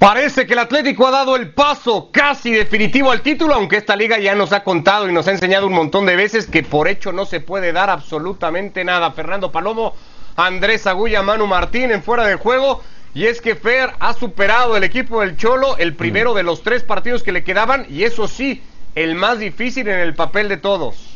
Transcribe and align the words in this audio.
Parece 0.00 0.46
que 0.46 0.54
el 0.54 0.60
Atlético 0.60 1.06
ha 1.06 1.10
dado 1.10 1.36
el 1.36 1.50
paso 1.52 2.08
casi 2.10 2.52
definitivo 2.52 3.10
al 3.10 3.20
título, 3.20 3.54
aunque 3.54 3.76
esta 3.76 3.94
liga 3.96 4.18
ya 4.18 4.34
nos 4.34 4.50
ha 4.54 4.64
contado 4.64 5.06
y 5.06 5.12
nos 5.12 5.28
ha 5.28 5.32
enseñado 5.32 5.66
un 5.66 5.74
montón 5.74 6.06
de 6.06 6.16
veces 6.16 6.46
que 6.46 6.62
por 6.62 6.88
hecho 6.88 7.12
no 7.12 7.26
se 7.26 7.40
puede 7.40 7.70
dar 7.70 7.90
absolutamente 7.90 8.82
nada. 8.82 9.12
Fernando 9.12 9.52
Palomo, 9.52 9.94
Andrés 10.36 10.86
Agulla, 10.86 11.22
Manu 11.22 11.46
Martín 11.46 11.90
en 11.90 12.02
fuera 12.02 12.24
del 12.26 12.38
juego. 12.38 12.82
Y 13.12 13.26
es 13.26 13.42
que 13.42 13.56
Fer 13.56 13.90
ha 14.00 14.14
superado 14.14 14.74
el 14.74 14.84
equipo 14.84 15.20
del 15.20 15.36
Cholo, 15.36 15.76
el 15.76 15.94
primero 15.94 16.32
de 16.32 16.44
los 16.44 16.62
tres 16.62 16.82
partidos 16.82 17.22
que 17.22 17.32
le 17.32 17.44
quedaban, 17.44 17.84
y 17.90 18.04
eso 18.04 18.26
sí, 18.26 18.62
el 18.94 19.16
más 19.16 19.38
difícil 19.38 19.86
en 19.86 19.98
el 19.98 20.14
papel 20.14 20.48
de 20.48 20.56
todos. 20.56 21.09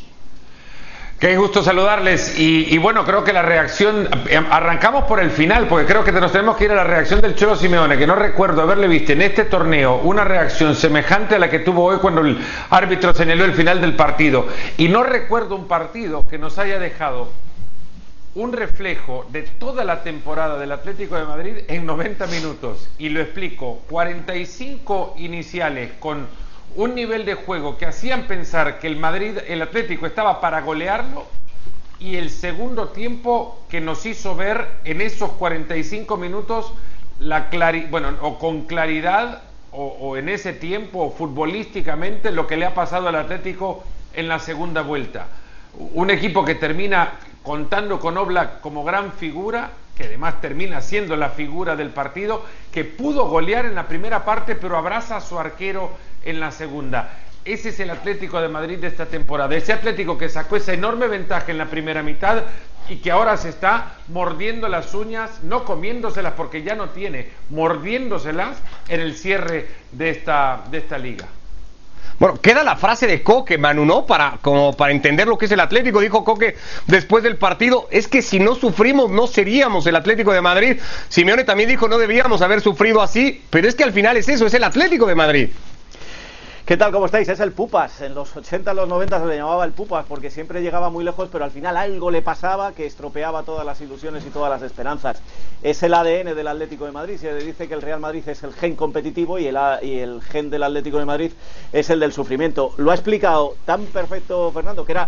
Qué 1.19 1.37
gusto 1.37 1.63
saludarles 1.63 2.37
y, 2.37 2.77
bueno, 2.77 3.05
creo 3.05 3.23
que 3.23 3.31
la 3.31 3.41
reacción, 3.41 4.09
eh, 4.27 4.35
arrancamos 4.51 5.05
por 5.05 5.21
el 5.21 5.31
final, 5.31 5.65
porque 5.69 5.85
creo 5.85 6.03
que 6.03 6.11
nos 6.11 6.33
tenemos 6.33 6.57
que 6.57 6.65
ir 6.65 6.71
a 6.71 6.75
la 6.75 6.83
reacción 6.83 7.21
del 7.21 7.35
Cholo 7.35 7.55
Simeone, 7.55 7.97
que 7.97 8.05
no 8.05 8.15
recuerdo 8.15 8.61
haberle 8.61 8.89
visto 8.89 9.13
en 9.13 9.21
este 9.21 9.45
torneo 9.45 10.01
una 10.03 10.25
reacción 10.25 10.75
semejante 10.75 11.35
a 11.35 11.39
la 11.39 11.49
que 11.49 11.59
tuvo 11.59 11.85
hoy 11.85 11.99
cuando 11.99 12.19
el 12.19 12.37
árbitro 12.69 13.13
señaló 13.13 13.45
el 13.45 13.53
final 13.53 13.79
del 13.79 13.95
partido. 13.95 14.47
Y 14.77 14.89
no 14.89 15.03
recuerdo 15.03 15.55
un 15.55 15.69
partido 15.69 16.27
que 16.27 16.37
nos 16.37 16.59
haya 16.59 16.79
dejado 16.79 17.29
un 18.35 18.51
reflejo 18.51 19.25
de 19.31 19.43
toda 19.43 19.85
la 19.85 20.03
temporada 20.03 20.59
del 20.59 20.73
Atlético 20.73 21.15
de 21.15 21.23
Madrid 21.23 21.55
en 21.69 21.85
90 21.85 22.27
minutos. 22.27 22.89
Y 22.97 23.07
lo 23.07 23.21
explico, 23.21 23.83
45 23.89 25.15
iniciales 25.19 25.93
con 25.97 26.27
un 26.75 26.93
nivel 26.93 27.25
de 27.25 27.35
juego 27.35 27.77
que 27.77 27.85
hacían 27.85 28.23
pensar 28.23 28.79
que 28.79 28.87
el 28.87 28.97
Madrid, 28.97 29.37
el 29.47 29.61
Atlético 29.61 30.05
estaba 30.05 30.41
para 30.41 30.61
golearlo 30.61 31.25
y 31.99 32.17
el 32.17 32.29
segundo 32.29 32.89
tiempo 32.89 33.65
que 33.69 33.79
nos 33.79 34.05
hizo 34.05 34.35
ver 34.35 34.67
en 34.83 35.01
esos 35.01 35.31
45 35.31 36.17
minutos 36.17 36.73
la 37.19 37.47
bueno, 37.89 38.09
o 38.21 38.37
con 38.37 38.63
claridad 38.63 39.43
o, 39.71 39.85
o 39.85 40.17
en 40.17 40.27
ese 40.27 40.51
tiempo 40.51 41.13
futbolísticamente 41.17 42.31
lo 42.31 42.45
que 42.45 42.57
le 42.57 42.65
ha 42.65 42.73
pasado 42.73 43.07
al 43.07 43.15
Atlético 43.15 43.83
en 44.13 44.27
la 44.27 44.39
segunda 44.39 44.81
vuelta. 44.81 45.27
Un 45.93 46.09
equipo 46.09 46.43
que 46.43 46.55
termina 46.55 47.13
contando 47.43 47.99
con 47.99 48.17
Oblak 48.17 48.59
como 48.59 48.83
gran 48.83 49.13
figura, 49.13 49.71
que 49.95 50.05
además 50.05 50.41
termina 50.41 50.81
siendo 50.81 51.15
la 51.15 51.29
figura 51.29 51.75
del 51.75 51.89
partido, 51.89 52.43
que 52.71 52.83
pudo 52.83 53.27
golear 53.27 53.65
en 53.65 53.75
la 53.75 53.87
primera 53.87 54.25
parte, 54.25 54.55
pero 54.55 54.77
abraza 54.77 55.17
a 55.17 55.21
su 55.21 55.39
arquero 55.39 55.91
en 56.25 56.39
la 56.39 56.51
segunda. 56.51 57.09
Ese 57.45 57.69
es 57.69 57.79
el 57.79 57.91
Atlético 57.91 58.41
de 58.41 58.49
Madrid 58.49 58.79
de 58.79 58.87
esta 58.87 59.05
temporada. 59.05 59.55
Ese 59.55 59.71
Atlético 59.71 60.17
que 60.17 60.29
sacó 60.29 60.55
esa 60.55 60.73
enorme 60.73 61.07
ventaja 61.07 61.51
en 61.51 61.59
la 61.59 61.67
primera 61.67 62.01
mitad 62.01 62.43
y 62.89 62.97
que 62.97 63.11
ahora 63.11 63.37
se 63.37 63.49
está 63.49 63.93
mordiendo 64.07 64.67
las 64.67 64.93
uñas, 64.93 65.43
no 65.43 65.63
comiéndoselas 65.63 66.33
porque 66.33 66.63
ya 66.63 66.75
no 66.75 66.89
tiene, 66.89 67.29
mordiéndoselas 67.49 68.57
en 68.87 69.01
el 69.01 69.15
cierre 69.15 69.67
de 69.91 70.09
esta, 70.09 70.63
de 70.71 70.79
esta 70.79 70.97
liga. 70.97 71.27
Bueno, 72.17 72.39
queda 72.39 72.63
la 72.63 72.77
frase 72.77 73.07
de 73.07 73.21
Coque, 73.21 73.57
Manu, 73.57 73.85
¿no? 73.85 74.05
Para, 74.05 74.37
como 74.41 74.75
para 74.75 74.93
entender 74.93 75.27
lo 75.27 75.37
que 75.37 75.45
es 75.45 75.51
el 75.51 75.59
Atlético. 75.59 75.99
Dijo 75.99 76.23
Coque 76.23 76.55
después 76.87 77.23
del 77.23 77.35
partido, 77.35 77.87
es 77.91 78.07
que 78.07 78.21
si 78.21 78.39
no 78.39 78.55
sufrimos 78.55 79.11
no 79.11 79.27
seríamos 79.27 79.85
el 79.85 79.97
Atlético 79.97 80.31
de 80.31 80.41
Madrid. 80.41 80.79
Simeone 81.09 81.43
también 81.43 81.69
dijo, 81.69 81.89
no 81.89 81.97
debíamos 81.97 82.41
haber 82.41 82.61
sufrido 82.61 83.01
así, 83.01 83.43
pero 83.49 83.67
es 83.67 83.75
que 83.75 83.83
al 83.83 83.91
final 83.91 84.15
es 84.15 84.29
eso, 84.29 84.45
es 84.45 84.53
el 84.53 84.63
Atlético 84.63 85.05
de 85.05 85.15
Madrid. 85.15 85.49
¿Qué 86.65 86.77
tal? 86.77 86.91
¿Cómo 86.91 87.05
estáis? 87.05 87.29
Es 87.29 87.39
el 87.41 87.51
Pupas. 87.51 88.01
En 88.01 88.15
los 88.15 88.35
80, 88.35 88.73
los 88.73 88.89
90 88.89 89.19
se 89.19 89.25
le 89.27 89.37
llamaba 89.37 89.65
el 89.65 89.71
Pupas 89.71 90.03
porque 90.09 90.31
siempre 90.31 90.63
llegaba 90.63 90.89
muy 90.89 91.03
lejos, 91.03 91.29
pero 91.31 91.45
al 91.45 91.51
final 91.51 91.77
algo 91.77 92.09
le 92.09 92.23
pasaba 92.23 92.71
que 92.71 92.87
estropeaba 92.87 93.43
todas 93.43 93.63
las 93.63 93.79
ilusiones 93.81 94.25
y 94.25 94.31
todas 94.31 94.49
las 94.49 94.63
esperanzas. 94.63 95.21
Es 95.61 95.83
el 95.83 95.93
ADN 95.93 96.35
del 96.35 96.47
Atlético 96.47 96.85
de 96.85 96.91
Madrid. 96.91 97.17
Se 97.17 97.35
dice 97.35 97.67
que 97.67 97.75
el 97.75 97.83
Real 97.83 97.99
Madrid 97.99 98.27
es 98.27 98.41
el 98.41 98.51
gen 98.51 98.75
competitivo 98.75 99.37
y 99.37 99.45
el 99.45 100.21
gen 100.23 100.49
del 100.49 100.63
Atlético 100.63 100.97
de 100.97 101.05
Madrid 101.05 101.31
es 101.71 101.91
el 101.91 101.99
del 101.99 102.13
sufrimiento. 102.13 102.73
Lo 102.77 102.89
ha 102.89 102.95
explicado 102.95 103.55
tan 103.65 103.85
perfecto 103.85 104.51
Fernando 104.51 104.85
que 104.85 104.91
era 104.93 105.07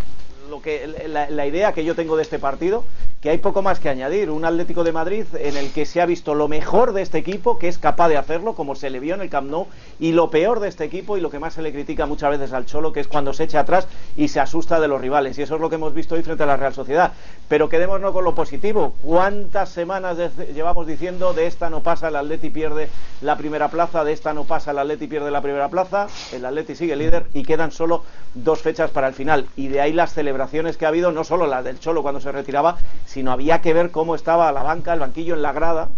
lo 0.49 0.61
que 0.61 0.87
la, 1.07 1.45
idea 1.45 1.73
que 1.73 1.83
yo 1.83 1.95
tengo 1.95 2.17
de 2.17 2.23
este 2.23 2.39
partido, 2.39 2.85
que 3.21 3.31
hay 3.31 3.39
poco 3.39 3.61
más 3.61 3.79
que 3.79 3.89
añadir. 3.89 4.29
Un 4.29 4.45
Atlético 4.45 4.83
de 4.83 4.91
Madrid 4.91 5.25
en 5.39 5.57
el 5.57 5.71
que 5.71 5.85
se 5.85 6.01
ha 6.01 6.05
visto 6.05 6.35
lo 6.35 6.47
mejor 6.47 6.93
de 6.93 7.01
este 7.01 7.17
equipo, 7.17 7.57
que 7.57 7.67
es 7.67 7.77
capaz 7.77 8.09
de 8.09 8.17
hacerlo, 8.17 8.53
como 8.53 8.75
se 8.75 8.89
le 8.89 8.99
vio 8.99 9.15
en 9.15 9.21
el 9.21 9.29
Camp 9.29 9.49
Nou, 9.49 9.67
y 9.99 10.11
lo 10.11 10.29
peor 10.29 10.59
de 10.59 10.67
este 10.67 10.83
equipo 10.83 11.17
y 11.17 11.21
lo 11.21 11.29
que 11.29 11.39
más 11.39 11.53
se 11.53 11.61
le 11.61 11.71
critica 11.71 12.05
muchas 12.05 12.31
veces 12.31 12.53
al 12.53 12.65
Cholo, 12.65 12.93
que 12.93 12.99
es 12.99 13.07
cuando 13.07 13.33
se 13.33 13.45
echa 13.45 13.61
atrás 13.61 13.87
y 14.15 14.27
se 14.27 14.39
asusta 14.39 14.79
de 14.79 14.87
los 14.87 15.01
rivales. 15.01 15.37
Y 15.37 15.41
eso 15.41 15.55
es 15.55 15.61
lo 15.61 15.69
que 15.69 15.75
hemos 15.75 15.93
visto 15.93 16.15
hoy 16.15 16.23
frente 16.23 16.43
a 16.43 16.45
la 16.45 16.57
Real 16.57 16.73
Sociedad. 16.73 17.13
Pero 17.47 17.69
quedémonos 17.69 18.11
con 18.11 18.23
lo 18.23 18.35
positivo. 18.35 18.93
¿Cuántas 19.01 19.69
semanas 19.69 20.17
llevamos 20.53 20.85
diciendo 20.85 21.33
de 21.33 21.47
esta 21.47 21.69
no 21.69 21.81
pasa, 21.81 22.09
el 22.09 22.15
Atleti 22.15 22.49
pierde 22.49 22.89
la 23.21 23.37
primera 23.37 23.69
plaza, 23.69 24.03
de 24.03 24.13
esta 24.13 24.33
no 24.33 24.43
pasa, 24.43 24.71
el 24.71 24.79
Atleti 24.79 25.07
pierde 25.07 25.31
la 25.31 25.41
primera 25.41 25.69
plaza, 25.69 26.07
el 26.31 26.45
Atleti 26.45 26.75
sigue 26.75 26.95
líder 26.95 27.25
y 27.33 27.43
quedan 27.43 27.71
solo 27.71 28.03
dos 28.35 28.61
fechas 28.61 28.91
para 28.91 29.07
el 29.07 29.13
final. 29.13 29.47
Y 29.55 29.69
de 29.69 29.81
ahí 29.81 29.93
las 29.93 30.13
celebraciones 30.13 30.77
que 30.77 30.85
ha 30.85 30.89
habido, 30.89 31.11
no 31.11 31.23
solo 31.23 31.47
las 31.47 31.63
del 31.63 31.79
Cholo 31.79 32.03
cuando 32.03 32.21
se 32.21 32.31
retiraba, 32.31 32.77
había 33.27 33.61
que 33.61 33.73
ver 33.73 33.91
cómo 33.91 34.15
estaba 34.15 34.51
la 34.51 34.63
banca, 34.63 34.93
el 34.93 34.99
banquillo 34.99 35.33
en 35.33 35.41
la 35.41 35.51
grada, 35.51 35.89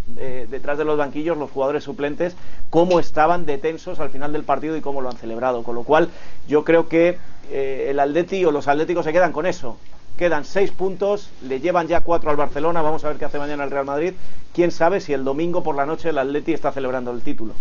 detrás 0.49 0.77
de 0.77 0.85
los 0.85 0.97
banquillos, 0.97 1.37
los 1.37 1.51
jugadores 1.51 1.83
suplentes, 1.83 2.35
cómo 2.69 2.99
estaban 2.99 3.45
detensos 3.45 3.99
al 3.99 4.09
final 4.09 4.31
del 4.33 4.43
partido 4.43 4.75
y 4.77 4.81
cómo 4.81 5.01
lo 5.01 5.09
han 5.09 5.17
celebrado. 5.17 5.63
Con 5.63 5.75
lo 5.75 5.83
cual, 5.83 6.09
yo 6.47 6.63
creo 6.63 6.87
que 6.87 7.17
eh, 7.51 7.87
el 7.89 7.99
Atleti 7.99 8.45
o 8.45 8.51
los 8.51 8.67
Atléticos 8.67 9.05
se 9.05 9.13
quedan 9.13 9.31
con 9.31 9.45
eso. 9.45 9.77
Quedan 10.17 10.43
seis 10.43 10.71
puntos, 10.71 11.29
le 11.41 11.61
llevan 11.61 11.87
ya 11.87 12.01
cuatro 12.01 12.29
al 12.29 12.35
Barcelona, 12.35 12.81
vamos 12.81 13.05
a 13.05 13.09
ver 13.09 13.17
qué 13.17 13.25
hace 13.25 13.39
mañana 13.39 13.63
el 13.63 13.71
Real 13.71 13.85
Madrid. 13.85 14.13
Quién 14.53 14.71
sabe 14.71 14.99
si 14.99 15.13
el 15.13 15.23
domingo 15.23 15.63
por 15.63 15.75
la 15.75 15.85
noche 15.85 16.09
el 16.09 16.17
Atleti 16.17 16.53
está 16.53 16.71
celebrando 16.71 17.11
el 17.11 17.21
título. 17.21 17.53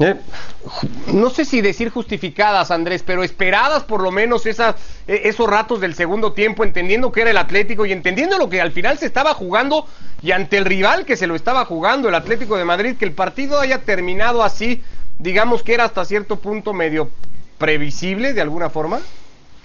Eh, 0.00 0.16
no 1.12 1.30
sé 1.30 1.44
si 1.44 1.60
decir 1.60 1.90
justificadas, 1.90 2.70
Andrés, 2.70 3.04
pero 3.06 3.22
esperadas 3.22 3.84
por 3.84 4.02
lo 4.02 4.10
menos 4.10 4.44
esas, 4.46 4.74
eh, 5.06 5.22
esos 5.24 5.48
ratos 5.48 5.80
del 5.80 5.94
segundo 5.94 6.32
tiempo, 6.32 6.64
entendiendo 6.64 7.12
que 7.12 7.20
era 7.20 7.30
el 7.30 7.36
Atlético 7.36 7.86
y 7.86 7.92
entendiendo 7.92 8.36
lo 8.38 8.48
que 8.48 8.60
al 8.60 8.72
final 8.72 8.98
se 8.98 9.06
estaba 9.06 9.34
jugando 9.34 9.86
y 10.20 10.32
ante 10.32 10.56
el 10.56 10.64
rival 10.64 11.04
que 11.04 11.16
se 11.16 11.26
lo 11.26 11.36
estaba 11.36 11.64
jugando, 11.64 12.08
el 12.08 12.14
Atlético 12.14 12.56
de 12.56 12.64
Madrid, 12.64 12.96
que 12.96 13.04
el 13.04 13.12
partido 13.12 13.60
haya 13.60 13.82
terminado 13.82 14.42
así, 14.42 14.82
digamos 15.18 15.62
que 15.62 15.74
era 15.74 15.84
hasta 15.84 16.04
cierto 16.04 16.36
punto 16.36 16.72
medio 16.72 17.10
previsible 17.58 18.32
de 18.32 18.40
alguna 18.40 18.70
forma. 18.70 19.00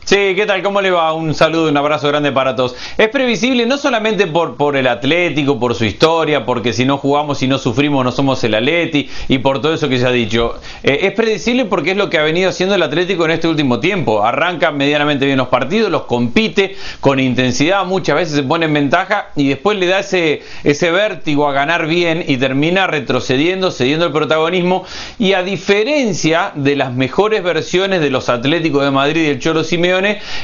Sí, 0.05 0.33
¿qué 0.35 0.45
tal? 0.47 0.63
¿Cómo 0.63 0.81
le 0.81 0.89
va? 0.89 1.13
Un 1.13 1.35
saludo, 1.35 1.69
un 1.69 1.77
abrazo 1.77 2.07
grande 2.07 2.31
para 2.31 2.55
todos. 2.55 2.75
Es 2.97 3.09
previsible 3.09 3.67
no 3.67 3.77
solamente 3.77 4.25
por, 4.25 4.55
por 4.55 4.75
el 4.75 4.87
Atlético, 4.87 5.59
por 5.59 5.75
su 5.75 5.85
historia, 5.85 6.47
porque 6.47 6.73
si 6.73 6.83
no 6.83 6.97
jugamos 6.97 7.43
y 7.43 7.47
no 7.47 7.59
sufrimos 7.59 8.03
no 8.03 8.11
somos 8.11 8.43
el 8.43 8.55
Atleti 8.55 9.07
y 9.27 9.37
por 9.37 9.61
todo 9.61 9.73
eso 9.75 9.87
que 9.87 9.99
se 9.99 10.07
ha 10.07 10.11
dicho. 10.11 10.59
Eh, 10.81 11.01
es 11.03 11.11
predecible 11.13 11.65
porque 11.65 11.91
es 11.91 11.97
lo 11.97 12.09
que 12.09 12.17
ha 12.17 12.23
venido 12.23 12.49
haciendo 12.49 12.73
el 12.73 12.81
Atlético 12.81 13.25
en 13.25 13.31
este 13.31 13.47
último 13.47 13.79
tiempo. 13.79 14.23
Arranca 14.23 14.71
medianamente 14.71 15.25
bien 15.27 15.37
los 15.37 15.49
partidos, 15.49 15.91
los 15.91 16.03
compite 16.03 16.75
con 16.99 17.19
intensidad, 17.19 17.85
muchas 17.85 18.15
veces 18.15 18.35
se 18.35 18.43
pone 18.43 18.65
en 18.65 18.73
ventaja 18.73 19.27
y 19.35 19.49
después 19.49 19.77
le 19.77 19.85
da 19.85 19.99
ese, 19.99 20.41
ese 20.63 20.89
vértigo 20.89 21.47
a 21.47 21.53
ganar 21.53 21.85
bien 21.85 22.23
y 22.27 22.37
termina 22.37 22.87
retrocediendo, 22.87 23.69
cediendo 23.69 24.07
el 24.07 24.11
protagonismo. 24.11 24.85
Y 25.19 25.33
a 25.33 25.43
diferencia 25.43 26.51
de 26.55 26.75
las 26.75 26.93
mejores 26.93 27.43
versiones 27.43 28.01
de 28.01 28.09
los 28.09 28.29
Atléticos 28.29 28.83
de 28.83 28.89
Madrid 28.89 29.21
y 29.21 29.27
el 29.27 29.39
Cholo 29.39 29.63
Simeone, 29.63 29.98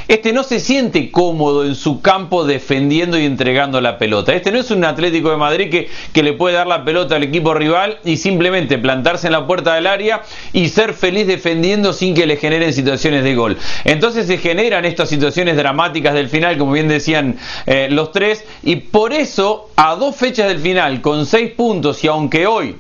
este 0.08 0.34
no 0.34 0.44
se 0.44 0.60
siente 0.60 1.12
cómodo 1.12 1.66
en 1.66 1.76
su 1.76 2.02
campo 2.02 2.46
defendiendo 2.46 3.20
y 3.20 3.26
entregando 3.26 3.82
la 3.82 3.98
pelota. 3.98 4.34
Este 4.34 4.52
no 4.52 4.60
es 4.60 4.72
un 4.72 4.84
Atlético 4.86 5.32
de 5.32 5.38
Madrid 5.38 5.70
que, 5.70 5.90
que 6.14 6.24
le 6.24 6.34
puede 6.34 6.56
dar 6.56 6.68
la 6.68 6.84
pelota 6.84 7.16
al 7.16 7.24
equipo 7.24 7.54
rival 7.54 8.00
y 8.04 8.18
simplemente 8.18 8.78
plantarse 8.78 9.28
en 9.28 9.34
la 9.34 9.48
puerta 9.48 9.76
del 9.76 9.88
área 9.88 10.22
y 10.54 10.70
ser 10.70 10.94
feliz 10.94 11.28
defendiendo 11.28 11.94
sin 11.94 12.14
que 12.14 12.26
le 12.26 12.38
generen 12.38 12.74
situaciones 12.74 13.24
de 13.24 13.36
gol. 13.36 13.58
Entonces 13.84 14.28
se 14.28 14.38
generan 14.38 14.86
estas 14.86 15.10
situaciones 15.10 15.58
dramáticas 15.58 16.14
del 16.14 16.30
final, 16.30 16.58
como 16.58 16.74
bien 16.74 16.88
decían 16.88 17.38
eh, 17.66 17.88
los 17.90 18.12
tres, 18.12 18.44
y 18.64 18.78
por 18.78 19.14
eso 19.14 19.70
a 19.76 19.96
dos 19.96 20.16
fechas 20.16 20.48
del 20.48 20.60
final, 20.60 21.02
con 21.02 21.26
seis 21.26 21.52
puntos, 21.52 22.04
y 22.04 22.08
aunque 22.08 22.48
hoy 22.48 22.76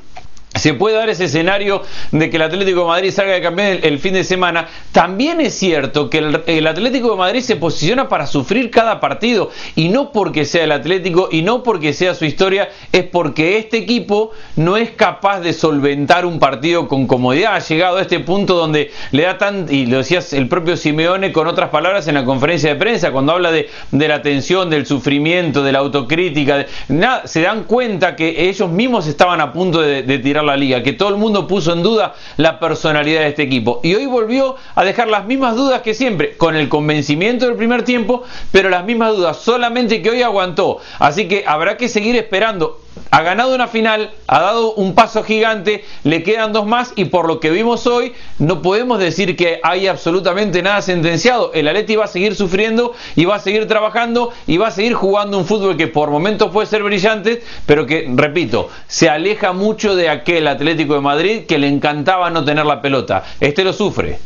se 0.55 0.73
puede 0.73 0.95
dar 0.95 1.09
ese 1.09 1.25
escenario 1.25 1.83
de 2.11 2.29
que 2.29 2.37
el 2.37 2.43
Atlético 2.43 2.81
de 2.81 2.87
Madrid 2.87 3.11
salga 3.11 3.33
de 3.33 3.41
campeón 3.41 3.79
el, 3.83 3.99
fin 3.99 4.13
de 4.13 4.23
semana. 4.23 4.67
También 4.91 5.41
es 5.41 5.53
cierto 5.53 6.09
que 6.09 6.19
el, 6.19 6.67
Atlético 6.67 7.11
de 7.11 7.17
Madrid 7.17 7.41
se 7.41 7.57
posiciona 7.57 8.07
para 8.07 8.25
sufrir 8.25 8.71
cada 8.71 8.99
partido 8.99 9.51
y 9.75 9.89
no 9.89 10.11
porque 10.11 10.45
sea 10.45 10.63
el 10.63 10.71
Atlético 10.71 11.27
y 11.31 11.41
no 11.41 11.61
porque 11.61 11.93
sea 11.93 12.15
su 12.15 12.25
historia, 12.25 12.69
es 12.91 13.03
porque 13.03 13.57
este 13.57 13.77
equipo 13.77 14.31
no 14.55 14.77
es 14.77 14.91
capaz 14.91 15.41
de 15.41 15.51
solventar 15.51 16.25
un 16.25 16.39
partido 16.39 16.87
con 16.87 17.05
comodidad. 17.05 17.55
Ha 17.55 17.59
llegado 17.59 17.97
a 17.97 18.01
este 18.01 18.21
punto 18.21 18.55
donde 18.55 18.91
le 19.11 19.23
da 19.23 19.37
tan, 19.37 19.67
y 19.69 19.85
lo 19.85 19.97
decías 19.97 20.31
el 20.31 20.47
propio 20.47 20.77
Simeone 20.77 21.33
con 21.33 21.47
otras 21.47 21.69
palabras 21.69 22.07
en 22.07 22.15
la 22.15 22.23
conferencia 22.23 22.69
de 22.69 22.79
prensa, 22.79 23.11
cuando 23.11 23.33
habla 23.33 23.51
de, 23.51 23.69
la 23.91 24.21
tensión, 24.21 24.69
del 24.69 24.85
sufrimiento, 24.85 25.63
de 25.63 25.71
la 25.73 25.79
autocrítica, 25.79 26.65
nada, 26.87 27.27
se 27.27 27.41
dan 27.41 27.63
cuenta 27.63 28.15
que 28.15 28.47
ellos 28.49 28.69
mismos 28.69 29.07
estaban 29.07 29.41
a 29.41 29.51
punto 29.51 29.81
de, 29.81 30.03
de 30.03 30.19
tirar 30.19 30.44
la 30.45 30.57
liga, 30.57 30.83
que 30.83 30.93
todo 30.93 31.09
el 31.09 31.17
mundo 31.17 31.47
puso 31.47 31.73
en 31.73 31.83
duda 31.83 32.15
la 32.37 32.59
personalidad 32.59 33.21
de 33.21 33.27
este 33.27 33.43
equipo. 33.43 33.79
Y 33.83 33.95
hoy 33.95 34.05
volvió 34.05 34.55
a 34.75 34.83
dejar 34.83 35.07
las 35.07 35.25
mismas 35.25 35.55
dudas 35.55 35.81
que 35.81 35.93
siempre, 35.93 36.37
con 36.37 36.55
el 36.55 36.69
convencimiento 36.69 37.45
del 37.45 37.55
primer 37.55 37.83
tiempo, 37.83 38.23
pero 38.51 38.69
las 38.69 38.85
mismas 38.85 39.15
dudas, 39.15 39.37
solamente 39.37 40.01
que 40.01 40.11
hoy 40.11 40.21
aguantó. 40.21 40.79
Así 40.99 41.27
que 41.27 41.43
habrá 41.45 41.77
que 41.77 41.89
seguir 41.89 42.15
esperando 42.15 42.84
ha 43.11 43.21
ganado 43.21 43.53
una 43.53 43.67
final, 43.67 44.11
ha 44.27 44.41
dado 44.41 44.73
un 44.73 44.95
paso 44.95 45.23
gigante, 45.23 45.83
le 46.03 46.23
quedan 46.23 46.53
dos 46.53 46.65
más 46.65 46.93
y 46.95 47.05
por 47.05 47.27
lo 47.27 47.39
que 47.39 47.49
vimos 47.49 47.87
hoy 47.87 48.13
no 48.39 48.61
podemos 48.61 48.99
decir 48.99 49.35
que 49.35 49.59
hay 49.63 49.87
absolutamente 49.87 50.61
nada 50.61 50.81
sentenciado. 50.81 51.51
El 51.53 51.67
Atleti 51.67 51.95
va 51.95 52.05
a 52.05 52.07
seguir 52.07 52.35
sufriendo 52.35 52.93
y 53.15 53.25
va 53.25 53.35
a 53.35 53.39
seguir 53.39 53.67
trabajando 53.67 54.31
y 54.47 54.57
va 54.57 54.67
a 54.67 54.71
seguir 54.71 54.93
jugando 54.93 55.37
un 55.37 55.45
fútbol 55.45 55.77
que 55.77 55.87
por 55.87 56.09
momentos 56.09 56.51
puede 56.51 56.67
ser 56.67 56.83
brillante, 56.83 57.41
pero 57.65 57.85
que, 57.85 58.09
repito, 58.13 58.69
se 58.87 59.09
aleja 59.09 59.53
mucho 59.53 59.95
de 59.95 60.09
aquel 60.09 60.47
Atlético 60.47 60.95
de 60.95 61.01
Madrid 61.01 61.45
que 61.45 61.57
le 61.57 61.67
encantaba 61.67 62.29
no 62.29 62.43
tener 62.43 62.65
la 62.65 62.81
pelota. 62.81 63.23
Este 63.39 63.63
lo 63.63 63.73
sufre. 63.73 64.19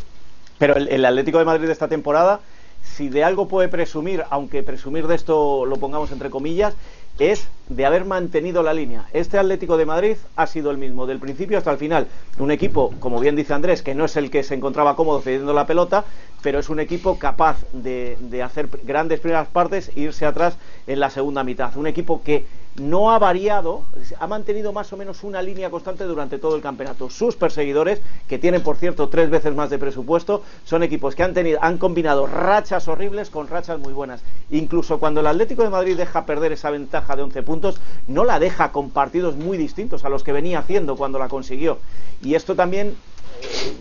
Pero 0.58 0.76
el, 0.76 0.88
el 0.88 1.04
Atlético 1.04 1.38
de 1.38 1.44
Madrid 1.44 1.66
de 1.66 1.72
esta 1.72 1.88
temporada, 1.88 2.40
si 2.82 3.08
de 3.08 3.24
algo 3.24 3.48
puede 3.48 3.68
presumir, 3.68 4.24
aunque 4.30 4.62
presumir 4.62 5.06
de 5.06 5.14
esto 5.14 5.64
lo 5.64 5.76
pongamos 5.76 6.12
entre 6.12 6.30
comillas, 6.30 6.74
es 7.20 7.46
de 7.68 7.86
haber 7.86 8.04
mantenido 8.06 8.62
la 8.62 8.74
línea. 8.74 9.06
Este 9.12 9.38
Atlético 9.38 9.76
de 9.76 9.86
Madrid 9.86 10.16
ha 10.34 10.46
sido 10.46 10.70
el 10.72 10.78
mismo, 10.78 11.06
del 11.06 11.20
principio 11.20 11.58
hasta 11.58 11.70
el 11.70 11.76
final. 11.76 12.08
Un 12.38 12.50
equipo, 12.50 12.92
como 12.98 13.20
bien 13.20 13.36
dice 13.36 13.54
Andrés, 13.54 13.82
que 13.82 13.94
no 13.94 14.06
es 14.06 14.16
el 14.16 14.30
que 14.30 14.42
se 14.42 14.54
encontraba 14.54 14.96
cómodo 14.96 15.20
cediendo 15.20 15.52
la 15.52 15.66
pelota, 15.66 16.04
pero 16.42 16.58
es 16.58 16.70
un 16.70 16.80
equipo 16.80 17.18
capaz 17.18 17.58
de, 17.72 18.16
de 18.18 18.42
hacer 18.42 18.68
grandes 18.82 19.20
primeras 19.20 19.48
partes 19.48 19.92
e 19.94 20.00
irse 20.00 20.24
atrás 20.26 20.56
en 20.86 20.98
la 20.98 21.10
segunda 21.10 21.44
mitad. 21.44 21.76
Un 21.76 21.86
equipo 21.86 22.22
que 22.22 22.46
no 22.76 23.10
ha 23.10 23.18
variado, 23.18 23.84
ha 24.18 24.26
mantenido 24.26 24.72
más 24.72 24.92
o 24.92 24.96
menos 24.96 25.24
una 25.24 25.42
línea 25.42 25.70
constante 25.70 26.04
durante 26.04 26.38
todo 26.38 26.56
el 26.56 26.62
campeonato. 26.62 27.10
Sus 27.10 27.36
perseguidores, 27.36 28.00
que 28.28 28.38
tienen 28.38 28.62
por 28.62 28.76
cierto 28.76 29.08
tres 29.08 29.30
veces 29.30 29.54
más 29.54 29.70
de 29.70 29.78
presupuesto, 29.78 30.42
son 30.64 30.82
equipos 30.82 31.14
que 31.14 31.22
han 31.22 31.34
tenido, 31.34 31.58
han 31.62 31.78
combinado 31.78 32.26
rachas 32.26 32.88
horribles 32.88 33.30
con 33.30 33.48
rachas 33.48 33.78
muy 33.78 33.92
buenas. 33.92 34.22
Incluso 34.50 34.98
cuando 34.98 35.20
el 35.20 35.26
Atlético 35.26 35.62
de 35.62 35.70
Madrid 35.70 35.96
deja 35.96 36.26
perder 36.26 36.52
esa 36.52 36.70
ventaja 36.70 37.16
de 37.16 37.22
11 37.22 37.42
puntos, 37.42 37.80
no 38.06 38.24
la 38.24 38.38
deja 38.38 38.72
con 38.72 38.90
partidos 38.90 39.36
muy 39.36 39.58
distintos 39.58 40.04
a 40.04 40.08
los 40.08 40.22
que 40.22 40.32
venía 40.32 40.60
haciendo 40.60 40.96
cuando 40.96 41.18
la 41.18 41.28
consiguió. 41.28 41.78
Y 42.22 42.34
esto 42.34 42.54
también 42.54 42.96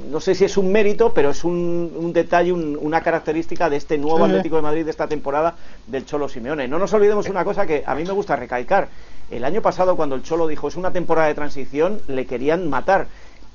no 0.09 0.19
sé 0.19 0.35
si 0.35 0.45
es 0.45 0.57
un 0.57 0.71
mérito, 0.71 1.13
pero 1.13 1.29
es 1.29 1.43
un, 1.43 1.93
un 1.95 2.13
detalle, 2.13 2.51
un, 2.51 2.77
una 2.81 3.01
característica 3.01 3.69
de 3.69 3.77
este 3.77 3.97
nuevo 3.97 4.25
Atlético 4.25 4.55
de 4.55 4.61
Madrid 4.61 4.85
de 4.85 4.91
esta 4.91 5.07
temporada 5.07 5.55
del 5.87 6.05
Cholo 6.05 6.29
Simeone. 6.29 6.67
No 6.67 6.79
nos 6.79 6.93
olvidemos 6.93 7.27
una 7.29 7.43
cosa 7.43 7.65
que 7.65 7.83
a 7.85 7.95
mí 7.95 8.03
me 8.03 8.11
gusta 8.11 8.35
recalcar. 8.35 8.89
El 9.29 9.43
año 9.43 9.61
pasado, 9.61 9.95
cuando 9.95 10.15
el 10.15 10.23
Cholo 10.23 10.47
dijo 10.47 10.67
es 10.67 10.75
una 10.75 10.91
temporada 10.91 11.27
de 11.27 11.35
transición, 11.35 12.01
le 12.07 12.25
querían 12.25 12.69
matar. 12.69 13.07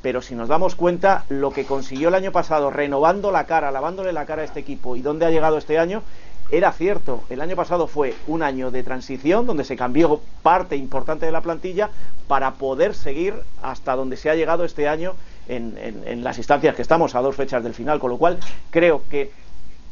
Pero 0.03 0.21
si 0.21 0.35
nos 0.35 0.49
damos 0.49 0.75
cuenta, 0.75 1.25
lo 1.29 1.51
que 1.51 1.65
consiguió 1.65 2.09
el 2.09 2.15
año 2.15 2.31
pasado, 2.31 2.71
renovando 2.71 3.33
la 3.33 3.47
cara, 3.47 3.71
lavándole 3.71 4.13
la 4.13 4.27
cara 4.27 4.43
a 4.43 4.45
este 4.45 4.61
equipo 4.61 4.97
y 4.97 5.03
dónde 5.03 5.25
ha 5.27 5.31
llegado 5.31 5.57
este 5.57 5.79
año, 5.79 6.03
era 6.51 6.73
cierto. 6.73 7.25
El 7.31 7.41
año 7.41 7.57
pasado 7.57 7.87
fue 7.87 8.15
un 8.27 8.43
año 8.43 8.71
de 8.71 8.83
transición 8.83 9.47
donde 9.47 9.65
se 9.65 9.77
cambió 9.77 10.21
parte 10.43 10.77
importante 10.77 11.27
de 11.27 11.33
la 11.33 11.41
plantilla 11.41 11.91
para 12.29 12.53
poder 12.53 12.95
seguir 12.95 13.35
hasta 13.63 13.97
donde 13.97 14.17
se 14.17 14.29
ha 14.31 14.35
llegado 14.35 14.65
este 14.65 14.89
año 14.89 15.15
en, 15.49 15.77
en, 15.79 16.03
en, 16.07 16.25
las 16.25 16.39
instancias 16.39 16.75
que 16.75 16.83
estamos 16.83 17.15
a 17.15 17.21
dos 17.21 17.37
fechas 17.37 17.63
del 17.63 17.75
final, 17.75 17.99
con 17.99 18.11
lo 18.11 18.17
cual 18.17 18.39
creo 18.71 19.03
que 19.09 19.33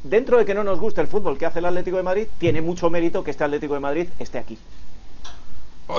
dentro 0.02 0.38
de 0.38 0.44
que 0.44 0.54
no 0.54 0.64
nos 0.64 0.80
guste 0.80 1.00
el 1.00 1.06
fútbol 1.06 1.38
que 1.38 1.46
hace 1.46 1.60
el 1.60 1.66
Atlético 1.66 1.96
de 1.96 2.02
Madrid, 2.02 2.26
tiene 2.38 2.60
mucho 2.60 2.90
mérito 2.90 3.22
que 3.22 3.30
este 3.30 3.44
Atlético 3.44 3.74
de 3.74 3.80
Madrid 3.80 4.08
esté 4.18 4.38
aquí. 4.38 4.58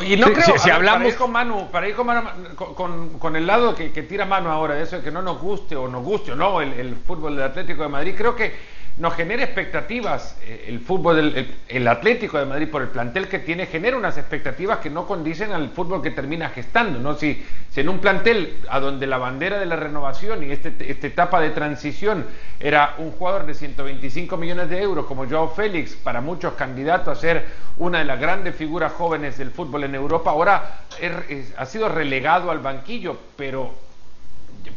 Y 0.05 0.15
no 0.17 0.27
sí, 0.27 0.33
creo, 0.33 0.45
sí, 0.45 0.53
si 0.57 0.65
ver, 0.69 0.75
hablamos... 0.75 0.99
para 0.99 1.09
ir 1.09 1.15
con 1.15 1.31
Manu, 1.31 1.67
para 1.71 1.87
ir 1.87 1.95
con, 1.95 2.05
Manu, 2.07 2.29
con, 2.55 2.73
con, 2.73 3.19
con 3.19 3.35
el 3.35 3.45
lado 3.45 3.75
que, 3.75 3.91
que, 3.91 4.03
tira 4.03 4.25
Manu 4.25 4.49
ahora, 4.49 4.79
eso 4.81 4.97
de 4.97 5.03
que 5.03 5.11
no 5.11 5.21
nos 5.21 5.39
guste 5.39 5.75
o 5.75 5.87
nos 5.87 6.03
guste 6.03 6.31
o 6.31 6.35
no 6.35 6.61
el, 6.61 6.73
el 6.73 6.95
fútbol 6.95 7.35
del 7.35 7.45
Atlético 7.45 7.83
de 7.83 7.89
Madrid, 7.89 8.15
creo 8.17 8.35
que 8.35 8.53
nos 8.97 9.15
genera 9.15 9.43
expectativas. 9.43 10.37
Eh, 10.45 10.65
el 10.67 10.79
fútbol, 10.79 11.17
el, 11.17 11.55
el, 11.67 11.87
Atlético 11.87 12.37
de 12.37 12.45
Madrid, 12.45 12.69
por 12.69 12.81
el 12.81 12.89
plantel 12.89 13.27
que 13.27 13.39
tiene, 13.39 13.65
genera 13.65 13.97
unas 13.97 14.17
expectativas 14.17 14.79
que 14.79 14.89
no 14.89 15.07
condicen 15.07 15.51
al 15.51 15.69
fútbol 15.69 16.01
que 16.01 16.11
termina 16.11 16.49
gestando. 16.49 16.99
¿no? 16.99 17.15
Si, 17.15 17.43
si 17.69 17.81
en 17.81 17.89
un 17.89 17.99
plantel 17.99 18.57
a 18.69 18.79
donde 18.79 19.07
la 19.07 19.17
bandera 19.17 19.57
de 19.57 19.65
la 19.65 19.75
renovación 19.75 20.43
y 20.43 20.51
este, 20.51 20.73
esta 20.89 21.07
etapa 21.07 21.41
de 21.41 21.49
transición 21.49 22.25
era 22.59 22.95
un 22.99 23.11
jugador 23.11 23.45
de 23.45 23.55
125 23.55 24.37
millones 24.37 24.69
de 24.69 24.81
euros 24.81 25.05
como 25.05 25.27
Joao 25.27 25.49
Félix, 25.49 25.95
para 25.95 26.21
muchos 26.21 26.53
candidato 26.53 27.09
a 27.09 27.15
ser 27.15 27.45
una 27.77 27.99
de 27.99 28.05
las 28.05 28.19
grandes 28.19 28.55
figuras 28.55 28.93
jóvenes 28.93 29.37
del 29.37 29.51
fútbol 29.51 29.83
en 29.85 29.95
Europa, 29.95 30.31
ahora 30.31 30.81
ha 31.57 31.65
sido 31.65 31.89
relegado 31.89 32.51
al 32.51 32.59
banquillo, 32.59 33.17
pero 33.35 33.82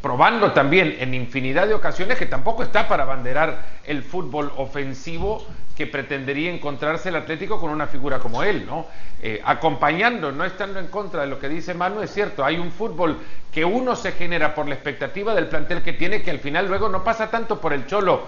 probando 0.00 0.52
también 0.52 0.96
en 0.99 1.14
infinidad 1.14 1.67
de 1.67 1.75
ocasiones 1.75 2.19
que 2.19 2.26
tampoco 2.26 2.62
está 2.62 2.88
para 2.88 3.02
abanderar 3.05 3.64
el 3.84 4.02
fútbol 4.02 4.52
ofensivo 4.56 5.44
que 5.76 5.87
pretendería 5.87 6.50
encontrarse 6.50 7.11
el 7.11 7.17
Atlético 7.17 7.61
con 7.61 7.70
una 7.70 7.87
figura 7.87 8.19
como 8.19 8.43
él, 8.43 8.64
¿no? 8.64 8.87
Eh, 9.23 9.43
acompañando, 9.44 10.32
no 10.32 10.44
estando 10.44 10.81
en 10.81 10.87
contra 10.87 11.20
de 11.20 11.26
lo 11.26 11.38
que 11.38 11.50
dice 11.50 11.75
Manu, 11.75 12.00
es 12.00 12.12
cierto, 12.12 12.44
hay 12.44 12.56
un 12.56 12.73
fútbol 12.73 13.19
que 13.52 13.64
uno 13.64 13.94
se 13.94 14.12
genera 14.12 14.55
por 14.55 14.67
la 14.67 14.75
expectativa 14.75 15.34
del 15.34 15.49
plantel 15.49 15.82
que 15.82 15.93
tiene, 15.93 16.22
que 16.22 16.31
al 16.31 16.38
final 16.38 16.67
luego 16.67 16.88
no 16.88 17.05
pasa 17.05 17.31
tanto 17.31 17.61
por 17.61 17.75
el 17.75 17.87
cholo 17.87 18.25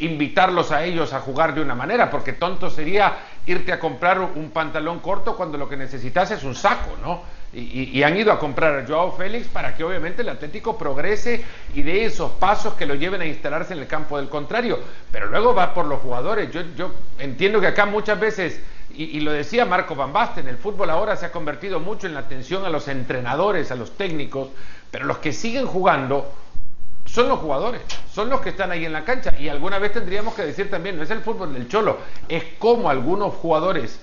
invitarlos 0.00 0.72
a 0.72 0.84
ellos 0.84 1.12
a 1.12 1.20
jugar 1.20 1.54
de 1.54 1.60
una 1.60 1.76
manera, 1.76 2.10
porque 2.10 2.32
tonto 2.32 2.68
sería 2.68 3.16
irte 3.46 3.72
a 3.72 3.78
comprar 3.78 4.20
un 4.20 4.50
pantalón 4.50 4.98
corto 4.98 5.36
cuando 5.36 5.56
lo 5.56 5.68
que 5.68 5.76
necesitas 5.76 6.32
es 6.32 6.42
un 6.42 6.56
saco, 6.56 6.96
¿no? 7.00 7.22
Y, 7.50 8.02
han 8.02 8.14
ido 8.16 8.30
a 8.30 8.38
comprar 8.38 8.78
a 8.78 8.86
Joao 8.86 9.12
Félix 9.12 9.48
para 9.48 9.74
que 9.74 9.82
obviamente 9.82 10.20
el 10.20 10.28
Atlético 10.28 10.76
progrese 10.76 11.42
y 11.74 11.80
dé 11.80 12.04
esos 12.04 12.32
pasos 12.32 12.74
que 12.74 12.84
lo 12.84 12.94
lleven 12.94 13.22
a 13.22 13.26
instalarse 13.26 13.72
en 13.72 13.78
el 13.78 13.86
campo 13.86 14.18
del 14.18 14.28
contrario. 14.28 14.78
Pero 15.10 15.28
luego 15.28 15.54
va 15.54 15.72
por 15.72 15.86
los 15.86 16.00
jugadores. 16.00 16.52
Yo, 16.52 16.60
yo 16.76 16.92
entiendo 17.18 17.58
que 17.58 17.68
acá 17.68 17.86
muchas 17.86 18.20
veces, 18.20 18.60
y, 18.94 19.04
y, 19.16 19.20
lo 19.20 19.32
decía 19.32 19.64
Marco 19.64 19.94
Van 19.94 20.12
Basten, 20.12 20.46
el 20.46 20.58
fútbol 20.58 20.90
ahora 20.90 21.16
se 21.16 21.24
ha 21.24 21.32
convertido 21.32 21.80
mucho 21.80 22.06
en 22.06 22.12
la 22.12 22.20
atención 22.20 22.66
a 22.66 22.68
los 22.68 22.86
entrenadores, 22.86 23.70
a 23.70 23.76
los 23.76 23.96
técnicos, 23.96 24.48
pero 24.90 25.06
los 25.06 25.16
que 25.18 25.32
siguen 25.32 25.66
jugando 25.66 26.30
son 27.06 27.28
los 27.28 27.38
jugadores, 27.38 27.80
son 28.12 28.28
los 28.28 28.42
que 28.42 28.50
están 28.50 28.70
ahí 28.70 28.84
en 28.84 28.92
la 28.92 29.04
cancha. 29.04 29.34
Y 29.38 29.48
alguna 29.48 29.78
vez 29.78 29.92
tendríamos 29.92 30.34
que 30.34 30.44
decir 30.44 30.70
también, 30.70 30.98
no 30.98 31.02
es 31.02 31.10
el 31.10 31.20
fútbol 31.20 31.54
del 31.54 31.66
cholo, 31.66 31.98
es 32.28 32.44
como 32.58 32.90
algunos 32.90 33.32
jugadores 33.34 33.98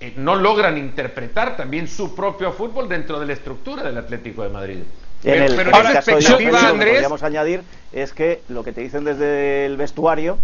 eh, 0.00 0.14
no 0.16 0.34
logran 0.34 0.78
interpretar 0.78 1.58
también 1.58 1.86
su 1.86 2.14
propio 2.14 2.52
fútbol 2.52 2.88
dentro 2.88 3.20
de 3.20 3.26
la 3.26 3.34
estructura 3.34 3.82
del 3.82 3.98
Atlético 3.98 4.42
de 4.42 4.48
Madrid. 4.48 4.78
En 5.22 5.42
el, 5.42 5.54
pero 5.54 5.74
ahora, 5.74 5.92
caso 5.92 6.16
de 6.16 6.22
yo, 6.22 6.36
Andrés, 6.36 6.52
lo 6.52 6.78
que 6.78 6.86
podríamos 6.86 7.22
añadir 7.22 7.62
es 7.92 8.14
que 8.14 8.40
lo 8.48 8.64
que 8.64 8.72
te 8.72 8.80
dicen 8.80 9.04
desde 9.04 9.66
el 9.66 9.76
vestuario 9.76 10.38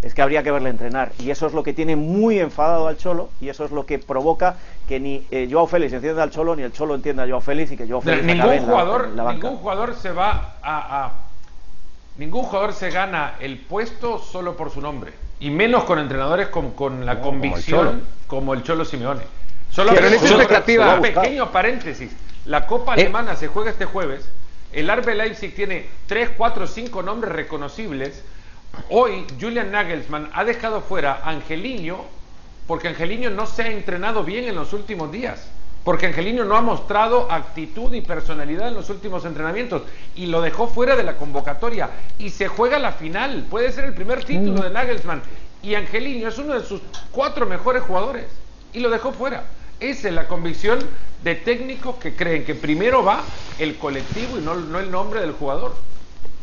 es 0.00 0.14
que 0.14 0.22
habría 0.22 0.42
que 0.42 0.50
verle 0.50 0.70
entrenar. 0.70 1.12
Y 1.18 1.30
eso 1.30 1.46
es 1.46 1.52
lo 1.52 1.62
que 1.62 1.74
tiene 1.74 1.96
muy 1.96 2.38
enfadado 2.38 2.88
al 2.88 2.96
Cholo 2.96 3.28
y 3.42 3.50
eso 3.50 3.66
es 3.66 3.70
lo 3.70 3.84
que 3.84 3.98
provoca 3.98 4.56
que 4.88 4.98
ni 5.00 5.26
eh, 5.30 5.48
Joao 5.50 5.66
Félix 5.66 5.92
entienda 5.92 6.22
al 6.22 6.30
Cholo 6.30 6.56
ni 6.56 6.62
el 6.62 6.72
Cholo 6.72 6.94
entienda 6.94 7.24
a 7.24 7.26
Joao 7.28 7.42
Félix 7.42 7.72
y 7.72 7.76
que 7.76 7.86
Joao 7.86 8.00
Félix 8.00 8.24
ningún 8.24 8.58
jugador 8.60 9.04
en 9.10 9.16
la, 9.16 9.22
en 9.22 9.26
la 9.26 9.32
ningún 9.34 9.56
jugador 9.56 9.94
se 9.96 10.12
va 10.12 10.56
a, 10.62 11.04
a 11.04 11.12
ningún 12.16 12.42
jugador 12.44 12.72
se 12.72 12.90
gana 12.90 13.34
el 13.40 13.58
puesto 13.58 14.18
solo 14.18 14.56
por 14.56 14.70
su 14.70 14.80
nombre 14.80 15.12
y 15.40 15.50
menos 15.50 15.84
con 15.84 15.98
entrenadores 15.98 16.48
con, 16.48 16.72
con 16.72 17.04
la 17.04 17.14
no, 17.14 17.22
convicción 17.22 17.86
como 17.86 17.92
el, 17.92 18.02
como 18.26 18.54
el 18.54 18.62
Cholo 18.62 18.84
Simeone. 18.84 19.22
Solo 19.70 19.92
un 20.96 21.02
pequeño 21.02 21.50
paréntesis. 21.50 22.12
La 22.46 22.66
Copa 22.66 22.94
eh. 22.94 23.02
Alemana 23.02 23.36
se 23.36 23.48
juega 23.48 23.70
este 23.70 23.84
jueves. 23.84 24.28
El 24.72 24.90
Arbe 24.90 25.14
Leipzig 25.14 25.54
tiene 25.54 25.86
3, 26.06 26.30
4, 26.36 26.66
5 26.66 27.02
nombres 27.02 27.32
reconocibles. 27.32 28.22
Hoy 28.90 29.24
Julian 29.40 29.70
Nagelsmann 29.70 30.30
ha 30.32 30.44
dejado 30.44 30.80
fuera 30.80 31.20
a 31.22 31.30
Angelino 31.30 32.04
porque 32.66 32.88
Angelino 32.88 33.30
no 33.30 33.46
se 33.46 33.62
ha 33.62 33.68
entrenado 33.68 34.24
bien 34.24 34.44
en 34.44 34.54
los 34.54 34.72
últimos 34.72 35.12
días. 35.12 35.48
Porque 35.84 36.06
Angelino 36.06 36.44
no 36.44 36.56
ha 36.56 36.62
mostrado 36.62 37.30
actitud 37.30 37.92
y 37.92 38.00
personalidad 38.00 38.68
en 38.68 38.74
los 38.74 38.88
últimos 38.88 39.24
entrenamientos 39.26 39.82
y 40.16 40.26
lo 40.26 40.40
dejó 40.40 40.66
fuera 40.66 40.96
de 40.96 41.02
la 41.02 41.16
convocatoria 41.16 41.90
y 42.18 42.30
se 42.30 42.48
juega 42.48 42.78
la 42.78 42.92
final. 42.92 43.46
Puede 43.50 43.70
ser 43.70 43.84
el 43.84 43.92
primer 43.92 44.24
título 44.24 44.62
de 44.62 44.70
Nagelsmann 44.70 45.22
y 45.62 45.74
Angelino 45.74 46.28
es 46.28 46.38
uno 46.38 46.54
de 46.54 46.66
sus 46.66 46.80
cuatro 47.10 47.46
mejores 47.46 47.82
jugadores 47.82 48.26
y 48.72 48.80
lo 48.80 48.88
dejó 48.88 49.12
fuera. 49.12 49.44
Esa 49.78 50.08
es 50.08 50.14
la 50.14 50.26
convicción 50.26 50.78
de 51.22 51.34
técnicos 51.34 51.96
que 51.96 52.14
creen 52.14 52.44
que 52.44 52.54
primero 52.54 53.04
va 53.04 53.22
el 53.58 53.76
colectivo 53.76 54.38
y 54.38 54.42
no, 54.42 54.54
no 54.54 54.78
el 54.80 54.90
nombre 54.90 55.20
del 55.20 55.32
jugador. 55.32 55.74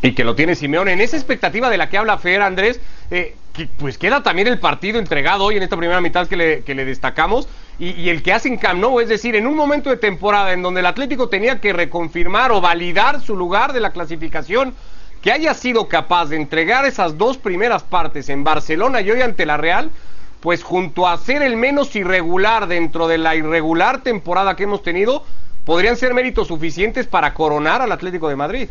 Y 0.03 0.13
que 0.13 0.24
lo 0.24 0.36
tiene 0.36 0.55
Simeone. 0.55 0.93
En 0.93 1.01
esa 1.01 1.15
expectativa 1.15 1.69
de 1.69 1.77
la 1.77 1.89
que 1.89 1.98
habla 1.98 2.17
Fer, 2.17 2.41
Andrés, 2.41 2.79
eh, 3.12 3.36
que, 3.53 3.67
pues 3.77 3.98
queda 3.98 4.24
también 4.24 4.48
el 4.48 4.60
partido 4.60 5.00
entregado 5.00 5.43
hoy 5.43 5.58
en 5.58 5.63
esta 5.63 5.77
primera 5.77 6.01
mitad 6.01 6.27
que 6.27 6.38
le, 6.38 6.63
que 6.63 6.75
le 6.75 6.86
destacamos 6.86 7.48
y, 7.79 7.91
y, 7.91 8.10
el 8.10 8.22
que 8.22 8.34
hace 8.34 8.48
en 8.48 8.58
Camp 8.58 8.79
Nou, 8.79 9.00
es 9.00 9.10
decir, 9.10 9.36
en 9.36 9.48
un 9.48 9.55
momento 9.55 9.89
de 9.89 9.98
temporada 9.98 10.53
en 10.53 10.62
donde 10.62 10.81
el 10.81 10.86
Atlético 10.86 11.29
tenía 11.29 11.60
que 11.60 11.74
reconfirmar 11.74 12.51
o 12.51 12.62
validar 12.62 13.22
su 13.22 13.36
lugar 13.36 13.74
de 13.74 13.79
la 13.79 13.91
clasificación, 13.91 14.75
que 15.22 15.31
haya 15.31 15.53
sido 15.53 15.88
capaz 15.88 16.27
de 16.27 16.36
entregar 16.36 16.86
esas 16.86 17.17
dos 17.17 17.38
primeras 17.38 17.84
partes 17.84 18.29
en 18.29 18.43
Barcelona 18.43 19.01
y 19.01 19.12
hoy 19.12 19.22
ante 19.22 19.46
la 19.46 19.58
Real, 19.58 19.91
pues 20.39 20.63
junto 20.63 21.08
a 21.08 21.17
ser 21.17 21.43
el 21.43 21.55
menos 21.55 21.96
irregular 21.96 22.67
dentro 22.67 23.08
de 23.08 23.20
la 23.20 23.36
irregular 23.36 24.01
temporada 24.01 24.55
que 24.55 24.63
hemos 24.63 24.81
tenido, 24.81 25.24
podrían 25.65 25.96
ser 25.96 26.13
méritos 26.13 26.48
suficientes 26.48 27.05
para 27.05 27.34
coronar 27.34 27.81
al 27.81 27.91
Atlético 27.91 28.27
de 28.29 28.36
Madrid. 28.36 28.70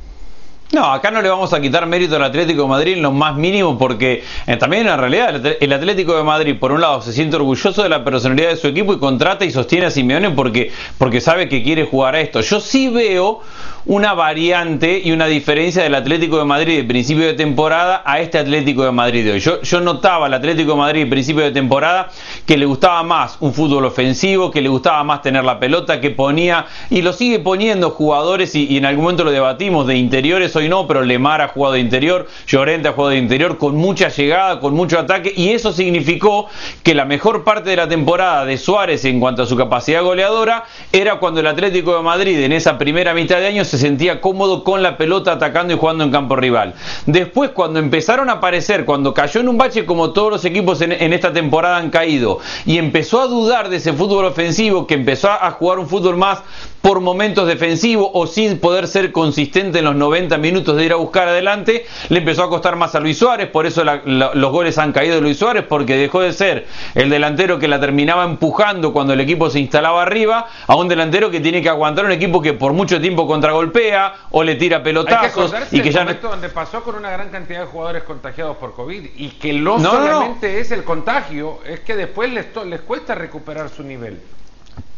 No, 0.73 0.93
acá 0.93 1.11
no 1.11 1.21
le 1.21 1.29
vamos 1.29 1.53
a 1.53 1.61
quitar 1.61 1.85
mérito 1.87 2.15
al 2.15 2.23
Atlético 2.23 2.62
de 2.62 2.69
Madrid 2.69 2.93
en 2.93 3.03
lo 3.03 3.11
más 3.11 3.35
mínimo 3.35 3.77
porque 3.77 4.23
eh, 4.47 4.57
también 4.57 4.87
en 4.87 4.97
realidad 4.97 5.45
el 5.61 5.73
Atlético 5.73 6.17
de 6.17 6.23
Madrid 6.23 6.57
por 6.61 6.71
un 6.71 6.81
lado 6.81 7.03
se 7.03 7.12
siente 7.12 7.35
orgulloso 7.35 7.83
de 7.83 7.89
la 7.89 8.05
personalidad 8.05 8.50
de 8.50 8.57
su 8.57 8.69
equipo 8.69 8.93
y 8.93 8.99
contrata 8.99 9.45
y 9.45 9.50
sostiene 9.50 9.87
a 9.87 9.91
Simeone 9.91 10.31
porque, 10.31 10.71
porque 10.97 11.21
sabe 11.21 11.49
que 11.49 11.65
quiere 11.65 11.87
jugar 11.87 12.15
a 12.15 12.21
esto. 12.21 12.41
Yo 12.41 12.61
sí 12.61 12.89
veo 12.89 13.41
una 13.87 14.15
variante 14.15 15.01
y 15.03 15.13
una 15.13 15.27
diferencia 15.27 15.83
del 15.83 15.95
Atlético 15.95 16.39
de 16.39 16.45
Madrid 16.45 16.77
de 16.77 16.85
principio 16.85 17.27
de 17.27 17.35
temporada 17.35 18.03
a 18.05 18.21
este 18.21 18.39
Atlético 18.39 18.85
de 18.85 18.93
Madrid 18.93 19.25
de 19.25 19.33
hoy. 19.33 19.41
Yo, 19.41 19.63
yo 19.63 19.81
notaba 19.81 20.27
al 20.27 20.35
Atlético 20.35 20.73
de 20.73 20.79
Madrid 20.79 21.05
de 21.05 21.11
principio 21.11 21.43
de 21.43 21.51
temporada 21.51 22.11
que 22.47 22.59
le 22.59 22.67
gustaba 22.67 23.03
más 23.03 23.37
un 23.41 23.55
fútbol 23.55 23.85
ofensivo, 23.85 24.51
que 24.51 24.61
le 24.61 24.69
gustaba 24.69 25.03
más 25.05 25.23
tener 25.23 25.45
la 25.45 25.59
pelota, 25.59 26.01
que 26.01 26.11
ponía, 26.11 26.67
y 26.91 27.03
lo 27.03 27.13
sigue 27.13 27.39
poniendo 27.39 27.91
jugadores, 27.91 28.55
y, 28.55 28.77
en 28.77 28.85
algún 28.85 29.05
momento 29.05 29.25
lo 29.25 29.31
debatimos, 29.31 29.87
de 29.87 29.97
interiores 29.97 30.55
hoy 30.57 30.69
no, 30.69 30.87
pero 30.87 31.03
Lemar 31.03 31.41
ha 31.41 31.49
jugado 31.49 31.75
de 31.75 31.81
interior, 31.81 32.29
Llorente 32.47 32.89
ha 32.89 32.93
jugado 32.93 33.11
de 33.11 33.19
interior, 33.19 33.59
con 33.59 33.77
mucha 33.77 34.09
llegada, 34.09 34.61
con 34.61 34.75
mucho 34.75 34.99
ataque, 34.99 35.33
y 35.35 35.51
eso 35.51 35.73
significó 35.73 36.49
que 36.83 36.95
la 36.95 37.05
mejor 37.05 37.45
parte 37.45 37.71
de 37.71 37.77
la 37.77 37.89
temporada 37.89 38.45
de 38.45 38.59
Suárez 38.59 39.05
en 39.05 39.21
cuanto 39.21 39.43
a 39.43 39.47
su 39.47 39.57
capacidad 39.57 40.03
goleadora 40.03 40.65
era 40.93 41.17
cuando 41.17 41.41
el 41.41 41.47
Atlético 41.47 41.97
de 41.97 42.03
Madrid 42.03 42.39
en 42.41 42.53
esa 42.53 42.79
primera 42.79 43.15
mitad 43.15 43.39
de 43.39 43.47
año 43.47 43.65
se 43.71 43.79
sentía 43.79 44.21
cómodo 44.21 44.65
con 44.65 44.83
la 44.83 44.97
pelota 44.97 45.33
atacando 45.33 45.73
y 45.73 45.79
jugando 45.79 46.03
en 46.03 46.11
campo 46.11 46.35
rival. 46.35 46.75
Después, 47.07 47.50
cuando 47.50 47.79
empezaron 47.79 48.29
a 48.29 48.35
aparecer, 48.35 48.85
cuando 48.85 49.15
cayó 49.15 49.41
en 49.41 49.49
un 49.49 49.57
bache 49.57 49.87
como 49.87 50.11
todos 50.11 50.31
los 50.31 50.45
equipos 50.45 50.81
en, 50.81 51.12
esta 51.12 51.33
temporada 51.33 51.77
han 51.77 51.91
caído, 51.91 52.41
y 52.67 52.79
empezó 52.79 53.21
a 53.21 53.27
dudar 53.27 53.69
de 53.69 53.77
ese 53.77 53.93
fútbol 53.93 54.25
ofensivo, 54.25 54.87
que 54.87 54.95
empezó 54.95 55.31
a 55.31 55.50
jugar 55.53 55.79
un 55.79 55.89
fútbol 55.89 56.17
más 56.17 56.41
por 56.83 57.00
momentos 57.00 57.47
defensivos 57.47 58.11
o 58.15 58.27
sin 58.27 58.59
poder 58.59 58.89
ser 58.89 59.12
consistente 59.12 59.81
en 59.81 59.85
los 59.85 59.95
90 59.95 60.39
minutos 60.39 60.77
de 60.77 60.87
ir 60.87 60.93
a 60.93 60.97
buscar 60.97 61.29
adelante, 61.29 61.85
le 62.09 62.19
empezó 62.19 62.43
a 62.43 62.49
costar 62.49 62.77
más 62.77 62.95
a 62.95 63.00
Luis 63.00 63.19
Suárez, 63.19 63.49
por 63.49 63.67
eso 63.67 63.85
los 63.85 64.53
goles 64.53 64.79
han 64.79 64.93
caído 64.93 65.17
de 65.17 65.21
Luis 65.21 65.39
Suárez, 65.39 65.65
porque 65.69 65.97
dejó 65.97 66.21
de 66.21 66.33
ser 66.33 66.67
el 66.95 67.11
delantero 67.11 67.59
que 67.59 67.69
la 67.69 67.79
terminaba 67.79 68.25
empujando 68.25 68.93
cuando 68.93 69.12
el 69.12 69.21
equipo 69.21 69.50
se 69.50 69.61
instalaba 69.61 70.03
arriba, 70.03 70.47
a 70.67 70.75
un 70.75 70.89
delantero 70.89 71.31
que 71.31 71.41
tiene 71.41 71.62
que 71.62 71.69
aguantar 71.69 72.05
un 72.05 72.12
equipo 72.12 72.41
que 72.41 72.55
por 72.55 72.73
mucho 72.73 73.00
tiempo 73.00 73.27
contragolpea 73.61 74.14
o 74.31 74.43
le 74.43 74.55
tira 74.57 74.83
pelotazos 74.83 75.52
y 75.71 75.81
que 75.83 75.93
ya 75.93 76.05
no... 76.05 76.14
donde 76.14 76.49
pasó 76.49 76.83
con 76.83 76.95
una 76.95 77.11
gran 77.11 77.31
cantidad 77.31 77.61
de 77.61 77.67
jugadores 77.67 78.02
contagiados 78.05 78.57
por 78.57 78.75
COVID 78.75 79.11
y 79.17 79.31
que 79.31 79.52
no, 79.52 79.79
solamente 79.79 80.61
es 80.61 80.71
el 80.71 80.85
contagio, 80.85 81.61
es 81.67 81.81
que 81.81 81.97
después 81.97 82.33
les, 82.33 82.47
les 82.67 82.81
cuesta 82.81 83.14
recuperar 83.14 83.69
su 83.69 83.83
nivel. 83.83 84.21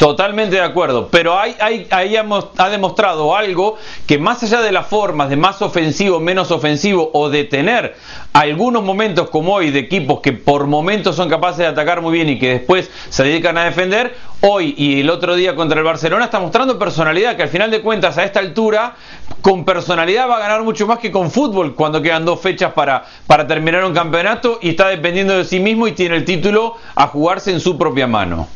Totalmente 0.02 0.56
de 0.56 0.62
acuerdo, 0.62 1.06
pero 1.12 1.38
hay, 1.38 1.54
ahí 1.60 2.16
ha 2.16 2.68
demostrado 2.70 3.36
algo 3.36 3.78
que 4.04 4.18
más 4.18 4.42
allá 4.42 4.60
de 4.60 4.72
las 4.72 4.88
formas 4.88 5.30
de 5.30 5.36
más 5.36 5.62
ofensivo, 5.62 6.18
menos 6.18 6.50
ofensivo 6.50 7.08
o 7.12 7.28
de 7.28 7.44
tener 7.44 7.94
algunos 8.32 8.82
momentos 8.82 9.30
como 9.30 9.54
hoy 9.54 9.70
de 9.70 9.78
equipos 9.78 10.18
que 10.18 10.32
por 10.32 10.66
momentos 10.66 11.14
son 11.14 11.28
capaces 11.28 11.58
de 11.58 11.66
atacar 11.66 12.00
muy 12.00 12.12
bien 12.14 12.28
y 12.30 12.38
que 12.40 12.48
después 12.48 12.90
se 13.10 13.22
dedican 13.22 13.56
a 13.58 13.64
defender, 13.64 14.16
hoy 14.40 14.74
y 14.76 15.02
el 15.02 15.08
otro 15.08 15.36
día 15.36 15.54
contra 15.54 15.78
el 15.78 15.84
Barcelona 15.84 16.24
está 16.24 16.40
mostrando 16.40 16.80
personalidad 16.80 17.36
que 17.36 17.44
al 17.44 17.48
final 17.48 17.70
de 17.70 17.80
cuentas 17.80 18.18
a 18.18 18.24
esta 18.24 18.40
altura 18.40 18.96
con 19.40 19.64
personalidad 19.64 20.28
va 20.28 20.38
a 20.38 20.40
ganar 20.40 20.64
mucho 20.64 20.84
más 20.88 20.98
que 20.98 21.12
con 21.12 21.30
fútbol 21.30 21.76
cuando 21.76 22.02
quedan 22.02 22.24
dos 22.24 22.40
fechas 22.40 22.72
para 22.72 23.46
terminar 23.46 23.84
un 23.84 23.94
campeonato 23.94 24.58
y 24.62 24.70
está 24.70 24.88
dependiendo 24.88 25.38
de 25.38 25.44
sí 25.44 25.60
mismo 25.60 25.86
y 25.86 25.92
tiene 25.92 26.16
el 26.16 26.24
título 26.24 26.74
a 26.96 27.06
jugarse 27.06 27.52
en 27.52 27.60
su 27.60 27.78
propia 27.78 28.08
mano. 28.08 28.48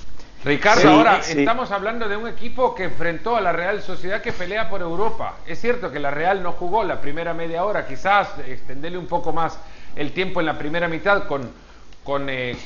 Ricardo, 0.47 0.89
ahora 0.89 1.19
estamos 1.27 1.73
hablando 1.73 2.09
de 2.09 2.17
un 2.17 2.29
equipo 2.29 2.73
que 2.73 2.85
enfrentó 2.85 3.37
a 3.37 3.41
la 3.41 3.51
Real 3.51 3.83
Sociedad 3.83 4.23
que 4.23 4.33
pelea 4.33 4.69
por 4.69 4.81
Europa. 4.81 5.39
Es 5.45 5.61
cierto 5.61 5.91
que 5.91 5.99
la 5.99 6.13
Real 6.13 6.41
no 6.41 6.53
jugó 6.53 6.85
la 6.85 7.01
primera 7.01 7.35
media 7.35 7.65
hora, 7.65 7.85
quizás 7.85 8.29
extenderle 8.47 8.97
un 8.97 9.09
poco 9.09 9.33
más 9.33 9.59
el 9.97 10.13
tiempo 10.13 10.39
en 10.39 10.47
la 10.47 10.57
primera 10.57 10.87
mitad 10.87 11.27
con, 11.27 11.51
con, 12.05 12.31
eh, 12.31 12.57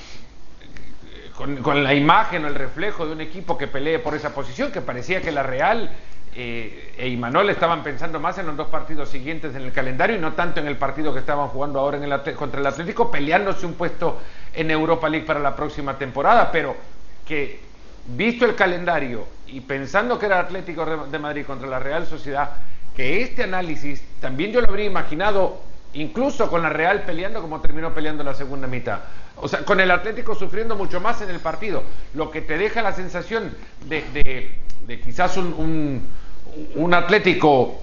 con, 1.34 1.82
la 1.82 1.94
imagen 1.94 2.44
o 2.44 2.49
el 2.49 2.54
reflejo 2.54 3.06
de 3.06 3.12
un 3.12 3.22
equipo 3.22 3.56
que 3.56 3.66
pelee 3.66 3.99
por 3.99 4.14
esa 4.14 4.34
posición, 4.34 4.70
que 4.70 4.82
parecía 4.82 5.22
que 5.22 5.32
la 5.32 5.42
Real 5.42 5.90
eh, 6.34 6.92
e 6.99 7.08
Imanol 7.08 7.49
estaban 7.49 7.82
pensando 7.82 8.20
más 8.20 8.37
en 8.37 8.46
los 8.46 8.58
dos 8.58 8.68
partidos 8.68 9.08
siguientes 9.08 9.54
en 9.54 9.62
el 9.62 9.72
calendario 9.72 10.16
y 10.16 10.18
no 10.18 10.34
tanto 10.34 10.60
en 10.60 10.66
el 10.66 10.76
partido 10.76 11.14
que 11.14 11.20
estaban 11.20 11.49
jugando 11.49 11.80
ahora 11.80 11.96
en 11.96 12.04
el, 12.04 12.34
contra 12.34 12.60
el 12.60 12.66
Atlético, 12.66 13.10
peleándose 13.10 13.64
un 13.64 13.72
puesto 13.72 14.20
en 14.52 14.70
Europa 14.70 15.08
League 15.08 15.25
para 15.25 15.40
la 15.40 15.56
próxima 15.56 15.96
temporada, 15.96 16.52
pero 16.52 16.76
que 17.25 17.69
visto 18.07 18.45
el 18.45 18.54
calendario 18.54 19.26
y 19.47 19.61
pensando 19.61 20.19
que 20.19 20.26
era 20.26 20.40
Atlético 20.40 20.85
de 20.85 21.19
Madrid 21.19 21.45
contra 21.45 21.69
la 21.69 21.78
Real 21.78 22.07
Sociedad, 22.07 22.50
que 22.97 23.23
este 23.23 23.45
análisis 23.45 24.02
también 24.21 24.52
yo 24.52 24.61
lo 24.61 24.69
habría 24.69 24.87
imaginado 24.87 25.62
incluso 25.92 26.49
con 26.49 26.62
la 26.62 26.69
Real 26.69 27.02
peleando 27.02 27.40
como 27.40 27.61
terminó 27.61 27.92
peleando 27.92 28.23
la 28.23 28.35
segunda 28.35 28.66
mitad. 28.66 29.00
O 29.37 29.49
sea, 29.49 29.64
con 29.64 29.80
el 29.80 29.90
Atlético 29.90 30.35
sufriendo 30.35 30.76
mucho 30.76 31.00
más 31.00 31.21
en 31.23 31.30
el 31.30 31.40
partido, 31.40 31.83
lo 32.14 32.30
que 32.30 32.42
te 32.42 32.59
deja 32.59 32.83
la 32.83 32.92
sensación 32.92 33.54
de, 33.87 34.61
quizás 35.02 35.37
un, 35.37 36.02
Atlético 36.92 37.80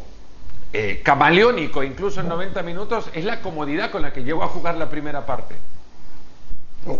eh, 0.72 1.02
camaleónico, 1.04 1.84
incluso 1.84 2.22
en 2.22 2.28
90 2.28 2.62
minutos, 2.64 3.10
es 3.14 3.26
la 3.26 3.42
comodidad 3.42 3.92
con 3.92 4.02
la 4.02 4.14
que 4.14 4.24
llegó 4.24 4.44
a 4.44 4.48
jugar 4.48 4.76
la 4.76 4.90
primera 4.90 5.26
parte. 5.26 5.56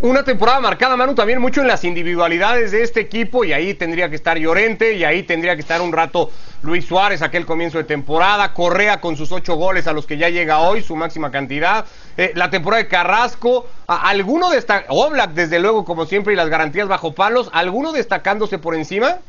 Una 0.02 0.22
temporada 0.24 0.60
marcada, 0.60 0.98
Manu, 0.98 1.16
también 1.16 1.40
mucho 1.40 1.62
en 1.62 1.68
las 1.68 1.86
individualidades 1.86 2.72
de 2.72 2.84
este 2.84 3.00
equipo 3.00 3.46
y 3.46 3.54
ahí 3.54 3.74
tendría 3.74 4.10
que 4.10 4.18
estar 4.18 4.38
Llorente 4.38 4.96
y 4.96 5.06
ahí 5.06 5.24
tendría 5.24 5.56
que 5.56 5.62
estar 5.62 5.82
un 5.82 5.94
rato 5.94 6.30
Luis 6.62 6.86
Suárez, 6.86 7.22
aquel 7.22 7.46
comienzo 7.46 7.78
de 7.78 7.86
temporada, 7.86 8.54
Correa 8.54 9.00
con 9.00 9.16
sus 9.16 9.32
ocho 9.32 9.56
goles 9.56 9.88
a 9.88 9.94
los 9.94 10.06
que 10.06 10.18
ya 10.18 10.28
llega 10.28 10.60
hoy, 10.60 10.82
su 10.82 10.98
máxima 10.98 11.32
cantidad, 11.32 11.86
eh, 12.18 12.34
la 12.36 12.50
temporada 12.50 12.84
de 12.84 12.90
Carrasco, 12.90 13.66
¿alguno 13.88 14.50
destaca, 14.50 14.88
Oblak 14.90 15.32
desde 15.32 15.60
luego 15.60 15.86
como 15.86 16.06
siempre 16.06 16.34
y 16.34 16.36
las 16.36 16.50
garantías 16.50 16.90
bajo 16.90 17.16
palos, 17.16 17.50
¿alguno 17.54 17.94
destacándose 17.94 18.58
por 18.58 18.76
encima? 18.76 19.20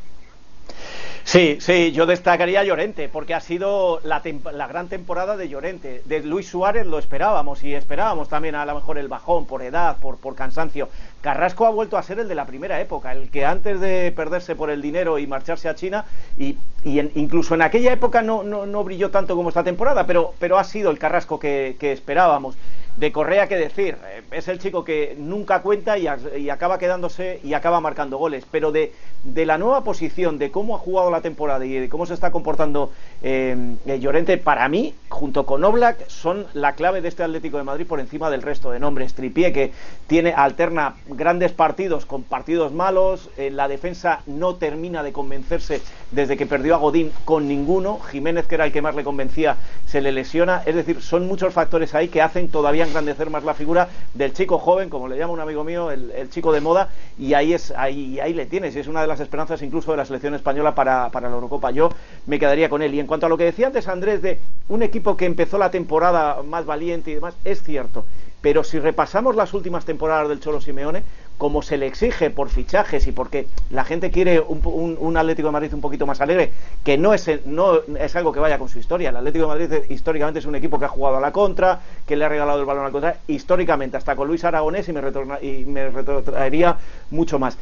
Sí, 1.28 1.58
sí, 1.60 1.92
yo 1.92 2.06
destacaría 2.06 2.60
a 2.60 2.64
Llorente, 2.64 3.10
porque 3.10 3.34
ha 3.34 3.40
sido 3.40 4.00
la, 4.02 4.22
gran 4.66 4.88
temporada 4.88 5.36
de 5.36 5.50
Llorente. 5.50 6.00
De 6.06 6.22
Luis 6.22 6.48
Suárez 6.48 6.86
lo 6.86 6.98
esperábamos 6.98 7.62
y 7.62 7.74
esperábamos 7.74 8.30
también 8.30 8.54
a 8.54 8.64
lo 8.64 8.74
mejor 8.74 8.96
el 8.96 9.08
bajón 9.08 9.44
por 9.44 9.60
edad, 9.60 9.98
por, 9.98 10.16
por 10.16 10.34
cansancio. 10.34 10.88
Carrasco 11.20 11.66
ha 11.66 11.70
vuelto 11.70 11.98
a 11.98 12.02
ser 12.02 12.18
el 12.18 12.28
de 12.28 12.34
la 12.34 12.46
primera 12.46 12.80
época, 12.80 13.12
el 13.12 13.28
que 13.28 13.44
antes 13.44 13.78
de 13.78 14.10
perderse 14.16 14.56
por 14.56 14.70
el 14.70 14.80
dinero 14.80 15.18
y 15.18 15.26
marcharse 15.26 15.68
a 15.68 15.74
China, 15.74 16.06
y, 16.38 16.56
incluso 16.84 17.54
en 17.54 17.60
aquella 17.60 17.92
época 17.92 18.22
no, 18.22 18.42
no, 18.42 18.82
brilló 18.84 19.10
tanto 19.10 19.36
como 19.36 19.50
esta 19.50 19.62
temporada, 19.62 20.06
pero, 20.06 20.32
pero 20.38 20.56
ha 20.56 20.64
sido 20.64 20.90
el 20.90 20.98
Carrasco 20.98 21.38
que, 21.38 21.76
que 21.78 21.92
esperábamos. 21.92 22.56
De 22.98 23.12
Correa, 23.12 23.46
que 23.46 23.56
decir, 23.56 23.96
eh, 24.08 24.22
es 24.32 24.48
el 24.48 24.58
chico 24.58 24.82
que 24.82 25.14
nunca 25.16 25.62
cuenta 25.62 25.96
y, 25.98 26.08
acaba 26.08 26.78
quedándose 26.78 27.38
y 27.44 27.54
acaba 27.54 27.80
marcando 27.80 28.18
goles. 28.18 28.44
Pero 28.50 28.72
de, 28.72 28.92
de, 29.22 29.46
la 29.46 29.56
nueva 29.56 29.84
posición, 29.84 30.36
de 30.36 30.50
cómo 30.50 30.74
ha 30.74 30.80
jugado 30.80 31.08
la 31.08 31.20
temporada 31.20 31.64
y 31.64 31.74
de 31.74 31.88
cómo 31.88 32.06
se 32.06 32.14
está 32.14 32.32
comportando 32.32 32.90
eh, 33.22 33.56
Llorente, 34.00 34.36
para 34.36 34.68
mí, 34.68 34.94
junto 35.10 35.46
con 35.46 35.62
Oblak, 35.62 36.08
son 36.08 36.46
la 36.54 36.72
clave 36.72 37.00
de 37.00 37.06
este 37.06 37.22
Atlético 37.22 37.58
de 37.58 37.62
Madrid 37.62 37.86
por 37.86 38.00
encima 38.00 38.30
del 38.30 38.42
resto 38.42 38.72
de 38.72 38.80
nombres. 38.80 39.14
Tripié, 39.14 39.52
que 39.52 39.72
tiene, 40.08 40.32
alterna 40.32 40.96
grandes 41.06 41.52
partidos 41.52 42.04
con 42.04 42.24
partidos 42.24 42.72
malos, 42.72 43.30
eh, 43.36 43.50
la 43.50 43.68
defensa 43.68 44.22
no 44.26 44.56
termina 44.56 45.04
de 45.04 45.12
convencerse 45.12 45.82
desde 46.10 46.36
que 46.36 46.46
perdió 46.46 46.74
a 46.74 46.78
Godín 46.78 47.12
con 47.24 47.48
ninguno. 47.48 47.98
Jiménez, 48.00 48.46
que 48.46 48.54
era 48.54 48.66
el 48.66 48.72
que 48.72 48.82
más 48.82 48.94
le 48.94 49.04
convencía, 49.04 49.56
se 49.86 50.00
le 50.00 50.12
lesiona. 50.12 50.62
Es 50.66 50.74
decir, 50.74 51.02
son 51.02 51.26
muchos 51.26 51.52
factores 51.52 51.94
ahí 51.94 52.08
que 52.08 52.22
hacen 52.22 52.48
todavía 52.48 52.84
engrandecer 52.84 53.30
más 53.30 53.44
la 53.44 53.54
figura 53.54 53.88
del 54.14 54.32
chico 54.32 54.58
joven, 54.58 54.88
como 54.88 55.08
le 55.08 55.18
llama 55.18 55.32
un 55.32 55.40
amigo 55.40 55.64
mío, 55.64 55.90
el, 55.90 56.28
chico 56.30 56.52
de 56.52 56.60
moda, 56.60 56.90
y 57.18 57.34
ahí 57.34 57.54
es 57.54 57.72
ahí, 57.76 58.20
ahí 58.20 58.34
le 58.34 58.46
tienes, 58.46 58.76
y 58.76 58.80
es 58.80 58.86
una 58.86 59.00
de 59.00 59.06
las 59.06 59.20
esperanzas 59.20 59.62
incluso 59.62 59.90
de 59.90 59.96
la 59.96 60.04
selección 60.04 60.34
española 60.34 60.74
para, 60.74 61.10
para 61.10 61.28
la 61.28 61.34
Eurocopa. 61.34 61.70
Yo 61.70 61.90
me 62.26 62.38
quedaría 62.38 62.68
con 62.68 62.82
él. 62.82 62.94
Y 62.94 63.00
en 63.00 63.06
cuanto 63.06 63.26
a 63.26 63.28
lo 63.28 63.36
que 63.36 63.44
decía 63.44 63.66
antes 63.66 63.88
Andrés 63.88 64.22
de 64.22 64.40
un 64.68 64.82
equipo 64.82 65.16
que 65.16 65.26
empezó 65.26 65.58
la 65.58 65.70
temporada 65.70 66.42
más 66.42 66.66
valiente 66.66 67.10
y 67.10 67.14
demás, 67.14 67.34
es 67.44 67.62
cierto. 67.62 68.04
Pero 68.40 68.62
si 68.62 68.78
repasamos 68.78 69.34
las 69.34 69.52
últimas 69.52 69.84
temporadas 69.84 70.28
del 70.28 70.40
Cholo 70.40 70.60
Simeone, 70.60 71.02
como 71.38 71.62
se 71.62 71.76
le 71.76 71.86
exige 71.86 72.30
por 72.30 72.50
fichajes 72.50 73.06
y 73.06 73.12
porque 73.12 73.46
la 73.70 73.84
gente 73.84 74.10
quiere 74.10 74.40
un, 74.40 75.16
Atlético 75.16 75.48
de 75.48 75.52
Madrid 75.52 75.74
un 75.74 75.80
poquito 75.80 76.06
más 76.06 76.20
alegre, 76.20 76.52
que 76.84 76.98
no 76.98 77.14
es, 77.14 77.30
no 77.46 77.80
es 77.98 78.14
algo 78.16 78.32
que 78.32 78.40
vaya 78.40 78.58
con 78.58 78.68
su 78.68 78.78
historia. 78.78 79.10
El 79.10 79.16
Atlético 79.16 79.46
de 79.46 79.58
Madrid 79.58 79.78
históricamente 79.88 80.40
es 80.40 80.46
un 80.46 80.56
equipo 80.56 80.78
que 80.78 80.84
ha 80.84 80.88
jugado 80.88 81.16
a 81.16 81.20
la 81.20 81.32
contra, 81.32 81.80
que 82.06 82.16
le 82.16 82.24
ha 82.24 82.28
regalado 82.28 82.60
el 82.60 82.66
balón 82.66 82.82
a 82.82 82.86
la 82.86 82.92
contra, 82.92 83.18
históricamente, 83.28 83.96
hasta 83.96 84.16
con 84.16 84.28
Luis 84.28 84.44
Aragonés 84.44 84.88
y 84.88 84.92
me, 84.92 85.02
y 85.42 85.64
me 85.64 85.90
retrotraería 85.90 86.76
mucho 87.10 87.38
más. 87.38 87.56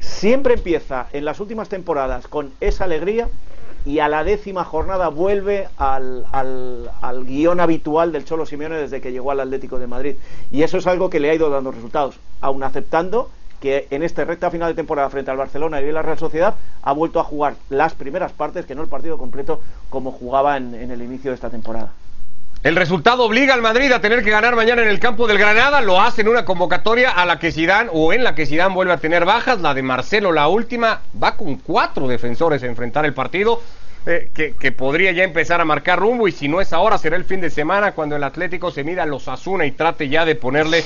Siempre 0.00 0.54
empieza 0.54 1.06
en 1.12 1.24
las 1.24 1.40
últimas 1.40 1.68
temporadas 1.68 2.26
con 2.26 2.52
esa 2.60 2.84
alegría 2.84 3.28
y 3.84 3.98
a 4.00 4.08
la 4.08 4.24
décima 4.24 4.64
jornada 4.64 5.08
vuelve 5.08 5.68
al, 5.76 6.24
al, 6.32 7.24
guion 7.24 7.60
habitual 7.60 8.12
del 8.12 8.24
Cholo 8.24 8.46
Simeone 8.46 8.76
desde 8.76 9.00
que 9.00 9.12
llegó 9.12 9.30
al 9.30 9.40
Atlético 9.40 9.78
de 9.78 9.86
Madrid. 9.86 10.16
Y 10.50 10.62
eso 10.62 10.78
es 10.78 10.86
algo 10.86 11.10
que 11.10 11.20
le 11.20 11.30
ha 11.30 11.34
ido 11.34 11.50
dando 11.50 11.70
resultados, 11.70 12.18
aun 12.40 12.62
aceptando 12.62 13.30
que 13.60 13.86
en 13.90 14.02
esta 14.02 14.24
recta 14.24 14.50
final 14.50 14.70
de 14.70 14.74
temporada 14.74 15.10
frente 15.10 15.30
al 15.30 15.36
Barcelona 15.36 15.80
y 15.82 15.92
la 15.92 16.02
Real 16.02 16.18
Sociedad 16.18 16.54
ha 16.82 16.92
vuelto 16.92 17.20
a 17.20 17.24
jugar 17.24 17.56
las 17.68 17.94
primeras 17.94 18.32
partes, 18.32 18.64
que 18.64 18.74
no 18.74 18.82
el 18.82 18.88
partido 18.88 19.18
completo, 19.18 19.60
como 19.90 20.12
jugaba 20.12 20.56
en, 20.56 20.74
en 20.74 20.90
el 20.90 21.02
inicio 21.02 21.30
de 21.30 21.34
esta 21.34 21.50
temporada. 21.50 21.92
El 22.62 22.76
resultado 22.76 23.24
obliga 23.24 23.54
al 23.54 23.62
Madrid 23.62 23.90
a 23.90 24.02
tener 24.02 24.22
que 24.22 24.28
ganar 24.28 24.54
mañana 24.54 24.82
en 24.82 24.88
el 24.88 25.00
campo 25.00 25.26
del 25.26 25.38
Granada. 25.38 25.80
Lo 25.80 25.98
hace 25.98 26.20
en 26.20 26.28
una 26.28 26.44
convocatoria 26.44 27.10
a 27.10 27.24
la 27.24 27.38
que 27.38 27.52
Zidane 27.52 27.88
o 27.90 28.12
en 28.12 28.22
la 28.22 28.34
que 28.34 28.44
Zidane 28.44 28.74
vuelve 28.74 28.92
a 28.92 28.98
tener 28.98 29.24
bajas. 29.24 29.62
La 29.62 29.72
de 29.72 29.82
Marcelo, 29.82 30.30
la 30.30 30.46
última, 30.46 31.00
va 31.22 31.36
con 31.36 31.56
cuatro 31.56 32.06
defensores 32.06 32.62
a 32.62 32.66
enfrentar 32.66 33.06
el 33.06 33.14
partido. 33.14 33.62
Eh, 34.04 34.30
que, 34.34 34.72
podría 34.72 35.12
ya 35.12 35.24
empezar 35.24 35.60
a 35.60 35.64
marcar 35.64 35.98
rumbo 35.98 36.28
y 36.28 36.32
si 36.32 36.48
no 36.48 36.60
es 36.60 36.72
ahora 36.72 36.96
será 36.96 37.16
el 37.16 37.24
fin 37.24 37.40
de 37.42 37.50
semana 37.50 37.92
cuando 37.92 38.16
el 38.16 38.24
Atlético 38.24 38.70
se 38.70 38.82
mida 38.82 39.02
a 39.02 39.06
los 39.06 39.28
Asuna 39.28 39.66
y 39.66 39.72
trate 39.72 40.08
ya 40.08 40.24
de 40.24 40.36
ponerle 40.36 40.84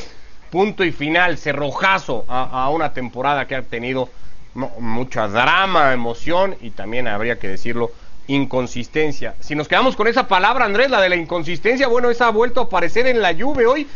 punto 0.51 0.83
y 0.83 0.91
final, 0.91 1.39
cerrojazo 1.39 2.25
a, 2.29 2.65
a 2.65 2.71
una 2.71 2.93
temporada 2.93 3.47
que 3.47 3.55
ha 3.55 3.63
tenido 3.63 4.11
mucha 4.55 5.29
drama, 5.29 5.93
emoción 5.93 6.57
y 6.61 6.71
también 6.71 7.07
habría 7.09 7.39
que 7.39 7.49
decirlo 7.49 7.91
inconsistencia. 8.27 9.35
Si 9.41 9.55
nos 9.55 9.69
quedamos 9.69 9.97
con 9.97 10.07
esa 10.07 10.29
palabra, 10.29 10.65
Andrés, 10.65 10.91
la 10.91 11.01
de 11.01 11.09
la 11.09 11.17
inconsistencia, 11.17 11.89
bueno, 11.89 12.11
esa 12.11 12.29
ha 12.29 12.31
vuelto 12.31 12.61
a 12.61 12.65
aparecer 12.65 13.07
en 13.07 13.21
la 13.21 13.33
lluvia 13.33 13.69
hoy, 13.69 13.87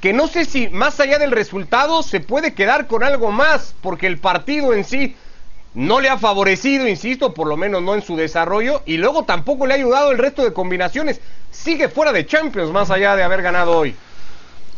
que 0.00 0.12
no 0.12 0.26
sé 0.26 0.44
si 0.44 0.68
más 0.68 1.00
allá 1.00 1.18
del 1.18 1.30
resultado 1.30 2.02
se 2.02 2.20
puede 2.20 2.54
quedar 2.54 2.86
con 2.86 3.02
algo 3.02 3.30
más, 3.30 3.74
porque 3.80 4.06
el 4.06 4.18
partido 4.18 4.72
en 4.72 4.84
sí 4.84 5.16
no 5.74 6.00
le 6.00 6.08
ha 6.08 6.18
favorecido, 6.18 6.86
insisto, 6.86 7.34
por 7.34 7.48
lo 7.48 7.56
menos 7.56 7.82
no 7.82 7.94
en 7.94 8.02
su 8.02 8.16
desarrollo, 8.16 8.82
y 8.86 8.96
luego 8.96 9.24
tampoco 9.24 9.66
le 9.66 9.74
ha 9.74 9.76
ayudado 9.76 10.12
el 10.12 10.18
resto 10.18 10.44
de 10.44 10.52
combinaciones. 10.52 11.20
Sigue 11.50 11.88
fuera 11.88 12.12
de 12.12 12.26
Champions, 12.26 12.70
más 12.70 12.90
allá 12.90 13.16
de 13.16 13.22
haber 13.22 13.42
ganado 13.42 13.76
hoy. 13.76 13.94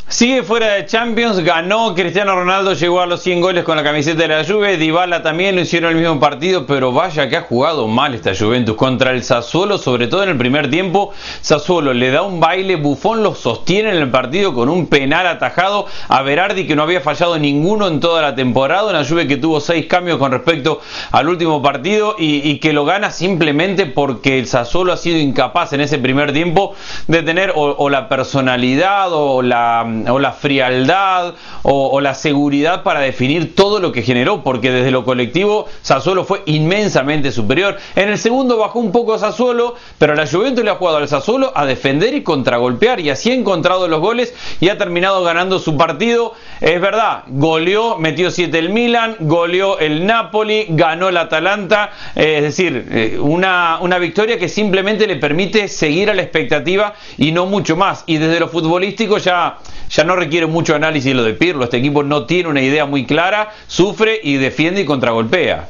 Sigue 0.08 0.44
fuera 0.44 0.74
de 0.74 0.86
Champions, 0.86 1.40
ganó 1.40 1.92
Cristiano 1.92 2.36
Ronaldo, 2.36 2.74
llegó 2.74 3.00
a 3.00 3.06
los 3.06 3.22
100 3.22 3.40
goles 3.40 3.64
con 3.64 3.76
la 3.76 3.82
camiseta 3.82 4.22
de 4.22 4.28
la 4.28 4.44
Juve, 4.44 4.76
Dybala 4.76 5.24
también 5.24 5.56
lo 5.56 5.62
hicieron 5.62 5.90
el 5.90 5.96
mismo 5.96 6.20
partido, 6.20 6.64
pero 6.64 6.92
vaya 6.92 7.28
que 7.28 7.36
ha 7.36 7.40
jugado 7.42 7.88
mal 7.88 8.14
esta 8.14 8.30
Juventus 8.32 8.76
contra 8.76 9.10
el 9.10 9.24
Sassuolo, 9.24 9.78
sobre 9.78 10.06
todo 10.06 10.22
en 10.22 10.28
el 10.28 10.36
primer 10.36 10.70
tiempo. 10.70 11.12
Sassuolo 11.40 11.92
le 11.92 12.12
da 12.12 12.22
un 12.22 12.38
baile, 12.38 12.76
Buffon 12.76 13.24
lo 13.24 13.34
sostiene 13.34 13.90
en 13.90 13.96
el 13.96 14.08
partido 14.08 14.54
con 14.54 14.68
un 14.68 14.86
penal 14.86 15.26
atajado 15.26 15.86
a 16.06 16.22
Berardi 16.22 16.68
que 16.68 16.76
no 16.76 16.84
había 16.84 17.00
fallado 17.00 17.36
ninguno 17.36 17.88
en 17.88 17.98
toda 17.98 18.22
la 18.22 18.36
temporada, 18.36 18.88
una 18.88 19.04
Juve 19.04 19.26
que 19.26 19.38
tuvo 19.38 19.58
seis 19.58 19.86
cambios 19.86 20.18
con 20.18 20.30
respecto 20.30 20.80
al 21.10 21.28
último 21.28 21.60
partido 21.62 22.14
y, 22.16 22.58
que 22.58 22.72
lo 22.72 22.84
gana 22.84 23.10
simplemente 23.10 23.86
porque 23.86 24.38
el 24.38 24.46
Sassuolo 24.46 24.92
ha 24.92 24.96
sido 24.96 25.18
incapaz 25.18 25.72
en 25.72 25.80
ese 25.80 25.98
primer 25.98 26.32
tiempo 26.32 26.76
de 27.08 27.24
tener 27.24 27.52
o 27.56 27.90
la 27.90 28.08
personalidad 28.08 29.08
o 29.12 29.42
la 29.42 29.95
o 30.08 30.18
la 30.18 30.32
frialdad 30.32 31.34
o, 31.62 32.00
la 32.00 32.14
seguridad 32.14 32.82
para 32.82 33.00
definir 33.00 33.54
todo 33.54 33.80
lo 33.80 33.92
que 33.92 34.02
generó, 34.02 34.42
porque 34.42 34.70
desde 34.70 34.90
lo 34.90 35.04
colectivo 35.04 35.66
Sassuolo 35.82 36.24
fue 36.24 36.42
inmensamente 36.46 37.32
superior. 37.32 37.76
En 37.94 38.08
el 38.08 38.18
segundo 38.18 38.58
bajó 38.58 38.78
un 38.78 38.92
poco 38.92 39.18
Sassuolo, 39.18 39.74
pero 39.98 40.14
la 40.14 40.26
Juventus 40.26 40.64
le 40.64 40.70
ha 40.70 40.76
jugado 40.76 40.98
al 40.98 41.08
Sassuolo 41.08 41.52
a 41.54 41.66
defender 41.66 42.14
y 42.14 42.22
contragolpear 42.22 43.00
y 43.00 43.10
así 43.10 43.30
ha 43.30 43.34
encontrado 43.34 43.88
los 43.88 44.00
goles 44.00 44.34
y 44.60 44.68
ha 44.68 44.78
terminado 44.78 45.22
ganando 45.22 45.58
su 45.58 45.76
partido. 45.76 46.34
Es 46.60 46.80
verdad, 46.80 47.24
goleó, 47.26 47.98
metió 47.98 48.30
7 48.30 48.58
el 48.58 48.70
Milan, 48.70 49.16
goleó 49.20 49.78
el 49.78 50.06
Napoli, 50.06 50.66
ganó 50.70 51.08
el 51.08 51.16
Atalanta, 51.16 51.90
es 52.14 52.42
decir, 52.42 52.86
eh, 52.90 53.18
una, 53.20 53.78
una 53.80 53.98
victoria 53.98 54.38
que 54.38 54.48
simplemente 54.48 55.06
le 55.06 55.16
permite 55.16 55.68
seguir 55.68 56.10
a 56.10 56.14
la 56.14 56.22
expectativa 56.22 56.94
y 57.18 57.32
no 57.32 57.46
mucho 57.46 57.76
más. 57.76 58.04
Y 58.06 58.18
desde 58.18 58.40
lo 58.40 58.48
futbolístico 58.48 59.18
ya 59.18 59.58
ya 59.90 60.04
no 60.04 60.16
requiere 60.16 60.46
mucho 60.46 60.74
análisis 60.74 61.14
lo 61.14 61.24
de 61.24 61.34
Pirlo. 61.34 61.64
Este 61.64 61.76
equipo 61.78 62.02
no 62.02 62.26
tiene 62.26 62.48
una 62.48 62.62
idea 62.62 62.86
muy 62.86 63.06
clara, 63.06 63.52
sufre 63.66 64.20
y 64.22 64.36
defiende 64.36 64.80
y 64.80 64.84
contragolpea. 64.84 65.68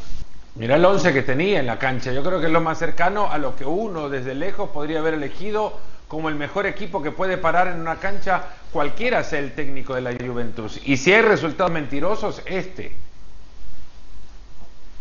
Mira 0.56 0.76
el 0.76 0.84
11 0.84 1.12
que 1.12 1.22
tenía 1.22 1.60
en 1.60 1.66
la 1.66 1.78
cancha. 1.78 2.12
Yo 2.12 2.22
creo 2.24 2.40
que 2.40 2.46
es 2.46 2.52
lo 2.52 2.62
más 2.62 2.78
cercano 2.78 3.30
a 3.30 3.36
lo 3.36 3.54
que 3.56 3.66
uno 3.66 4.08
desde 4.08 4.34
lejos 4.34 4.70
podría 4.70 5.00
haber 5.00 5.14
elegido 5.14 5.78
como 6.08 6.30
el 6.30 6.34
mejor 6.34 6.66
equipo 6.66 7.02
que 7.02 7.10
puede 7.10 7.36
parar 7.36 7.68
en 7.68 7.80
una 7.80 7.96
cancha 7.96 8.44
cualquiera 8.72 9.22
sea 9.22 9.40
el 9.40 9.52
técnico 9.52 9.94
de 9.94 10.00
la 10.00 10.12
Juventus. 10.12 10.80
Y 10.84 10.96
si 10.96 11.12
hay 11.12 11.22
resultados 11.22 11.72
mentirosos, 11.72 12.42
este. 12.46 12.92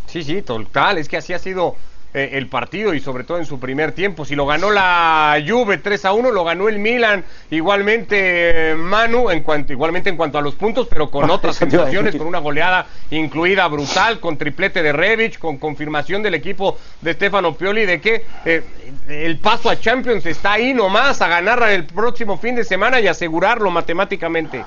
Sí, 0.08 0.24
sí, 0.24 0.42
total. 0.42 0.98
Es 0.98 1.08
que 1.08 1.18
así 1.18 1.34
ha 1.34 1.40
sido 1.40 1.78
eh, 2.18 2.38
el 2.38 2.48
partido 2.48 2.94
y 2.94 3.02
sobre 3.02 3.26
todo 3.26 3.40
en 3.40 3.46
su 3.46 3.60
primer 3.60 3.92
tiempo. 3.92 4.24
Si 4.24 4.36
lo 4.36 4.46
ganó 4.46 4.72
la 4.72 5.38
Juve 5.46 5.80
3 5.80 6.06
a 6.06 6.14
1, 6.14 6.32
lo 6.32 6.46
ganó 6.46 6.70
el 6.70 6.80
Milan 6.80 7.26
igualmente 7.52 8.72
eh, 8.72 8.76
Manu, 8.76 9.30
en 9.30 9.42
cuanto, 9.42 9.74
igualmente 9.74 10.10
en 10.10 10.16
cuanto 10.16 10.38
a 10.38 10.42
los 10.42 10.56
puntos, 10.56 10.88
pero 10.88 11.12
con 11.12 11.30
otras 11.30 11.58
sensaciones, 11.58 12.16
con 12.16 12.26
una 12.26 12.40
goleada 12.40 12.88
incluida 13.12 13.68
brutal, 13.68 14.22
con 14.22 14.38
triplete 14.38 14.82
de 14.82 14.94
Rebic, 14.94 15.40
con 15.40 15.58
confirmación 15.58 16.24
del 16.24 16.36
equipo 16.36 16.78
de 17.02 17.12
Stefano 17.16 17.54
Pioli 17.54 17.86
de 17.86 18.00
que 18.00 18.24
eh, 18.46 18.64
el 19.10 19.38
paso 19.40 19.70
a 19.70 19.78
Champions 19.78 20.26
está 20.26 20.54
ahí 20.54 20.74
nomás, 20.74 21.22
a 21.22 21.28
ganar 21.28 21.62
el 21.70 21.84
próximo 21.84 22.38
fin 22.38 22.56
de 22.56 22.64
semana 22.64 23.02
y 23.02 23.08
asegurarlo 23.08 23.70
matemáticamente. 23.72 24.64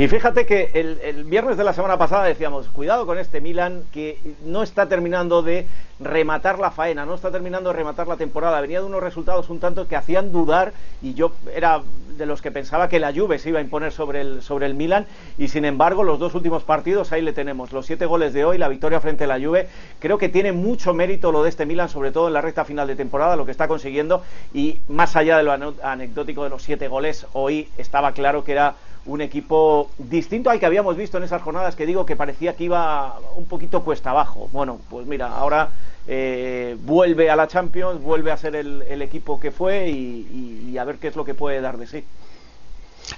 Y 0.00 0.08
fíjate 0.08 0.46
que 0.46 0.70
el, 0.72 1.24
viernes 1.24 1.58
de 1.58 1.64
la 1.64 1.74
semana 1.74 1.98
pasada 1.98 2.24
decíamos, 2.24 2.68
cuidado 2.68 3.04
con 3.04 3.18
este 3.18 3.42
Milan 3.42 3.82
que 3.92 4.18
no 4.46 4.62
está 4.62 4.88
terminando 4.88 5.42
de 5.42 5.66
rematar 5.98 6.58
la 6.58 6.70
faena, 6.70 7.04
no 7.04 7.16
está 7.16 7.30
terminando 7.30 7.68
de 7.68 7.76
rematar 7.76 8.08
la 8.08 8.16
temporada. 8.16 8.62
Venía 8.62 8.80
de 8.80 8.86
unos 8.86 9.02
resultados 9.02 9.50
un 9.50 9.60
tanto 9.60 9.86
que 9.86 9.96
hacían 9.96 10.32
dudar 10.32 10.72
y 11.02 11.12
yo 11.12 11.32
era 11.54 11.82
de 12.16 12.24
los 12.24 12.40
que 12.40 12.50
pensaba 12.50 12.88
que 12.88 12.98
la 12.98 13.12
Juve 13.12 13.38
se 13.38 13.50
iba 13.50 13.58
a 13.58 13.62
imponer 13.62 13.92
sobre 13.92 14.22
el, 14.22 14.40
sobre 14.40 14.64
el 14.64 14.74
Milan 14.74 15.04
y 15.36 15.48
sin 15.48 15.66
embargo 15.66 16.02
los 16.02 16.18
dos 16.18 16.34
últimos 16.34 16.62
partidos 16.62 17.12
ahí 17.12 17.20
le 17.20 17.34
tenemos. 17.34 17.70
Los 17.70 17.84
siete 17.84 18.06
goles 18.06 18.32
de 18.32 18.46
hoy, 18.46 18.56
la 18.56 18.68
victoria 18.68 19.00
frente 19.00 19.24
a 19.24 19.26
la 19.26 19.38
Juve, 19.38 19.68
creo 19.98 20.16
que 20.16 20.30
tiene 20.30 20.52
mucho 20.52 20.94
mérito 20.94 21.30
lo 21.30 21.42
de 21.42 21.50
este 21.50 21.66
Milan, 21.66 21.90
sobre 21.90 22.10
todo 22.10 22.28
en 22.28 22.32
la 22.32 22.40
recta 22.40 22.64
final 22.64 22.86
de 22.86 22.96
temporada, 22.96 23.36
lo 23.36 23.44
que 23.44 23.52
está 23.52 23.68
consiguiendo 23.68 24.22
y 24.54 24.78
más 24.88 25.14
allá 25.14 25.36
de 25.36 25.42
lo 25.42 25.52
anecdótico 25.82 26.44
de 26.44 26.48
los 26.48 26.62
siete 26.62 26.88
goles, 26.88 27.26
hoy 27.34 27.68
estaba 27.76 28.12
claro 28.12 28.44
que 28.44 28.52
era 28.52 28.76
un 29.06 29.20
equipo 29.20 29.90
distinto 29.98 30.50
al 30.50 30.60
que 30.60 30.66
habíamos 30.66 30.96
visto 30.96 31.16
en 31.16 31.24
esas 31.24 31.42
jornadas 31.42 31.74
que 31.74 31.86
digo 31.86 32.04
que 32.04 32.16
parecía 32.16 32.54
que 32.54 32.64
iba 32.64 33.18
un 33.36 33.46
poquito 33.46 33.82
cuesta 33.82 34.10
abajo. 34.10 34.48
Bueno, 34.52 34.78
pues 34.90 35.06
mira, 35.06 35.28
ahora 35.28 35.70
eh, 36.06 36.76
vuelve 36.82 37.30
a 37.30 37.36
la 37.36 37.48
Champions, 37.48 38.02
vuelve 38.02 38.30
a 38.30 38.36
ser 38.36 38.56
el, 38.56 39.02
equipo 39.02 39.40
que 39.40 39.50
fue 39.50 39.88
y, 39.88 40.76
a 40.78 40.84
ver 40.84 40.96
qué 40.96 41.08
es 41.08 41.16
lo 41.16 41.24
que 41.24 41.34
puede 41.34 41.60
dar 41.60 41.78
de 41.78 41.86
sí. 41.86 42.04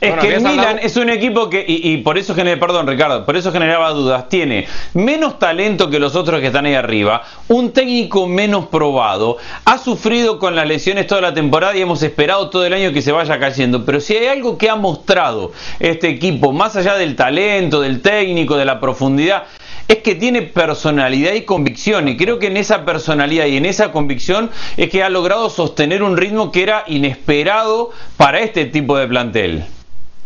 Es 0.01 0.09
bueno, 0.09 0.23
que 0.23 0.35
el 0.35 0.41
Milan 0.43 0.79
es 0.83 0.97
un 0.97 1.11
equipo 1.11 1.49
que, 1.51 1.65
y, 1.67 1.93
y, 1.93 1.99
por 1.99 2.19
eso 2.19 2.35
perdón 2.35 2.87
Ricardo, 2.87 3.25
por 3.25 3.37
eso 3.37 3.53
generaba 3.53 3.91
dudas, 3.91 4.29
tiene 4.29 4.67
menos 4.95 5.39
talento 5.39 5.91
que 5.91 5.99
los 5.99 6.17
otros 6.17 6.41
que 6.41 6.47
están 6.47 6.67
ahí 6.67 6.75
arriba, 6.75 7.23
un 7.49 7.73
técnico 7.73 8.27
menos 8.27 8.67
probado, 8.67 9.37
ha 9.65 9.79
sufrido 9.79 10.39
con 10.39 10.57
las 10.57 10.67
lesiones 10.67 11.07
toda 11.07 11.21
la 11.21 11.35
temporada 11.35 11.77
y 11.77 11.83
hemos 11.83 12.03
esperado 12.03 12.51
todo 12.51 12.65
el 12.65 12.73
año 12.73 12.93
que 12.93 13.03
se 13.03 13.13
vaya 13.13 13.39
cayendo, 13.39 13.85
pero 13.85 14.01
si 14.01 14.17
hay 14.17 14.27
algo 14.27 14.59
que 14.59 14.71
ha 14.71 14.77
mostrado 14.77 15.53
este 15.79 16.09
equipo, 16.09 16.53
más 16.53 16.75
allá 16.75 16.95
del 16.95 17.15
talento, 17.15 17.81
del 17.81 18.01
técnico, 18.01 18.57
de 18.57 18.65
la 18.65 18.81
profundidad, 18.81 19.45
es 19.89 19.99
que 19.99 20.15
tiene 20.15 20.43
personalidad 20.43 21.35
y 21.35 21.43
convicción 21.43 22.09
y 22.09 22.17
creo 22.17 22.39
que 22.39 22.47
en 22.47 22.57
esa 22.57 22.85
personalidad 22.85 23.47
y 23.47 23.57
en 23.57 23.67
esa 23.67 23.93
convicción 23.93 24.51
es 24.77 24.91
que 24.91 25.03
ha 25.03 25.11
logrado 25.11 25.51
sostener 25.51 26.03
un 26.03 26.17
ritmo 26.17 26.53
que 26.53 26.63
era 26.63 26.85
inesperado 26.87 27.91
para 28.17 28.41
este 28.41 28.65
tipo 28.67 28.97
de 28.97 29.07
plantel. 29.07 29.65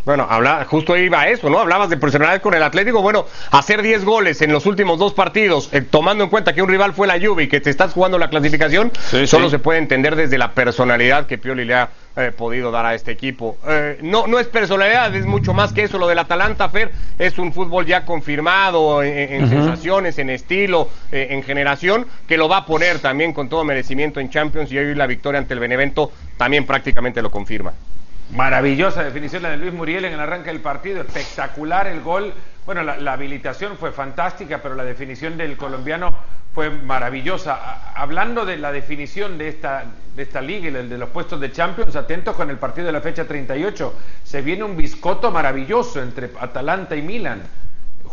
Bueno, 0.06 0.24
habla, 0.30 0.64
justo 0.70 0.96
iba 0.96 1.22
a 1.22 1.28
eso, 1.30 1.50
¿no? 1.50 1.58
Hablabas 1.58 1.90
de 1.90 1.96
personalidad 1.96 2.40
con 2.40 2.54
el 2.54 2.62
Atlético. 2.62 3.02
Bueno, 3.02 3.26
hacer 3.50 3.82
10 3.82 4.04
goles 4.04 4.40
en 4.40 4.52
los 4.52 4.64
últimos 4.64 5.00
dos 5.00 5.12
partidos, 5.14 5.68
eh, 5.72 5.80
tomando 5.80 6.22
en 6.22 6.30
cuenta 6.30 6.52
que 6.54 6.62
un 6.62 6.68
rival 6.68 6.94
fue 6.94 7.08
la 7.08 7.18
Juve 7.18 7.42
y 7.42 7.48
que 7.48 7.60
te 7.60 7.70
estás 7.70 7.92
jugando 7.92 8.16
la 8.16 8.30
clasificación, 8.30 8.92
sí, 9.00 9.26
solo 9.26 9.46
sí. 9.46 9.50
se 9.50 9.58
puede 9.58 9.80
entender 9.80 10.14
desde 10.14 10.38
la 10.38 10.52
personalidad 10.52 11.26
que 11.26 11.38
Pioli 11.38 11.64
le 11.64 11.74
ha 11.74 11.88
eh, 12.14 12.30
podido 12.30 12.70
dar 12.70 12.86
a 12.86 12.94
este 12.94 13.10
equipo. 13.10 13.58
Eh, 13.66 13.98
no, 14.00 14.28
no 14.28 14.38
es 14.38 14.46
personalidad, 14.46 15.12
es 15.12 15.26
mucho 15.26 15.52
más 15.54 15.72
que 15.72 15.82
eso. 15.82 15.98
Lo 15.98 16.06
del 16.06 16.20
Atalanta, 16.20 16.68
Fer, 16.68 16.92
es 17.18 17.36
un 17.36 17.52
fútbol 17.52 17.84
ya 17.84 18.04
confirmado 18.04 19.02
en, 19.02 19.18
en 19.18 19.42
uh 19.42 19.46
-huh. 19.48 19.50
sensaciones, 19.50 20.18
en 20.20 20.30
estilo, 20.30 20.88
en 21.10 21.42
generación, 21.42 22.06
que 22.28 22.36
lo 22.36 22.48
va 22.48 22.58
a 22.58 22.64
poner 22.64 23.00
también 23.00 23.32
con 23.32 23.48
todo 23.48 23.64
merecimiento 23.64 24.20
en 24.20 24.30
Champions 24.30 24.70
y 24.70 24.78
hoy 24.78 24.94
la 24.94 25.08
victoria 25.08 25.40
ante 25.40 25.54
el 25.54 25.58
Benevento 25.58 26.12
también 26.36 26.64
prácticamente 26.64 27.20
lo 27.20 27.32
confirma. 27.32 27.72
Maravillosa 28.30 29.04
definición 29.04 29.44
la 29.44 29.50
de 29.50 29.56
Luis 29.56 29.72
Muriel 29.72 30.04
en 30.04 30.14
el 30.14 30.20
arranque 30.20 30.50
del 30.50 30.60
partido, 30.60 31.00
espectacular 31.00 31.86
el 31.86 32.00
gol. 32.00 32.34
Bueno, 32.64 32.82
la, 32.82 33.12
habilitación 33.12 33.76
fue 33.76 33.92
fantástica, 33.92 34.60
pero 34.60 34.74
la 34.74 34.82
definición 34.82 35.36
del 35.36 35.56
colombiano 35.56 36.12
fue 36.52 36.70
maravillosa. 36.70 37.92
Hablando 37.94 38.44
de 38.44 38.56
la 38.56 38.72
definición 38.72 39.38
de 39.38 39.48
esta, 39.48 39.84
de 40.16 40.22
esta 40.24 40.40
liga 40.40 40.68
y 40.68 40.72
de 40.72 40.98
los 40.98 41.10
puestos 41.10 41.40
de 41.40 41.52
Champions, 41.52 41.94
atentos 41.94 42.34
con 42.34 42.50
el 42.50 42.58
partido 42.58 42.88
de 42.88 42.92
la 42.92 43.00
fecha 43.00 43.24
38. 43.24 43.94
Se 44.24 44.42
viene 44.42 44.64
un 44.64 44.76
biscoto 44.76 45.30
maravilloso 45.30 46.02
entre 46.02 46.30
Atalanta 46.40 46.96
y 46.96 47.02
Milan. 47.02 47.42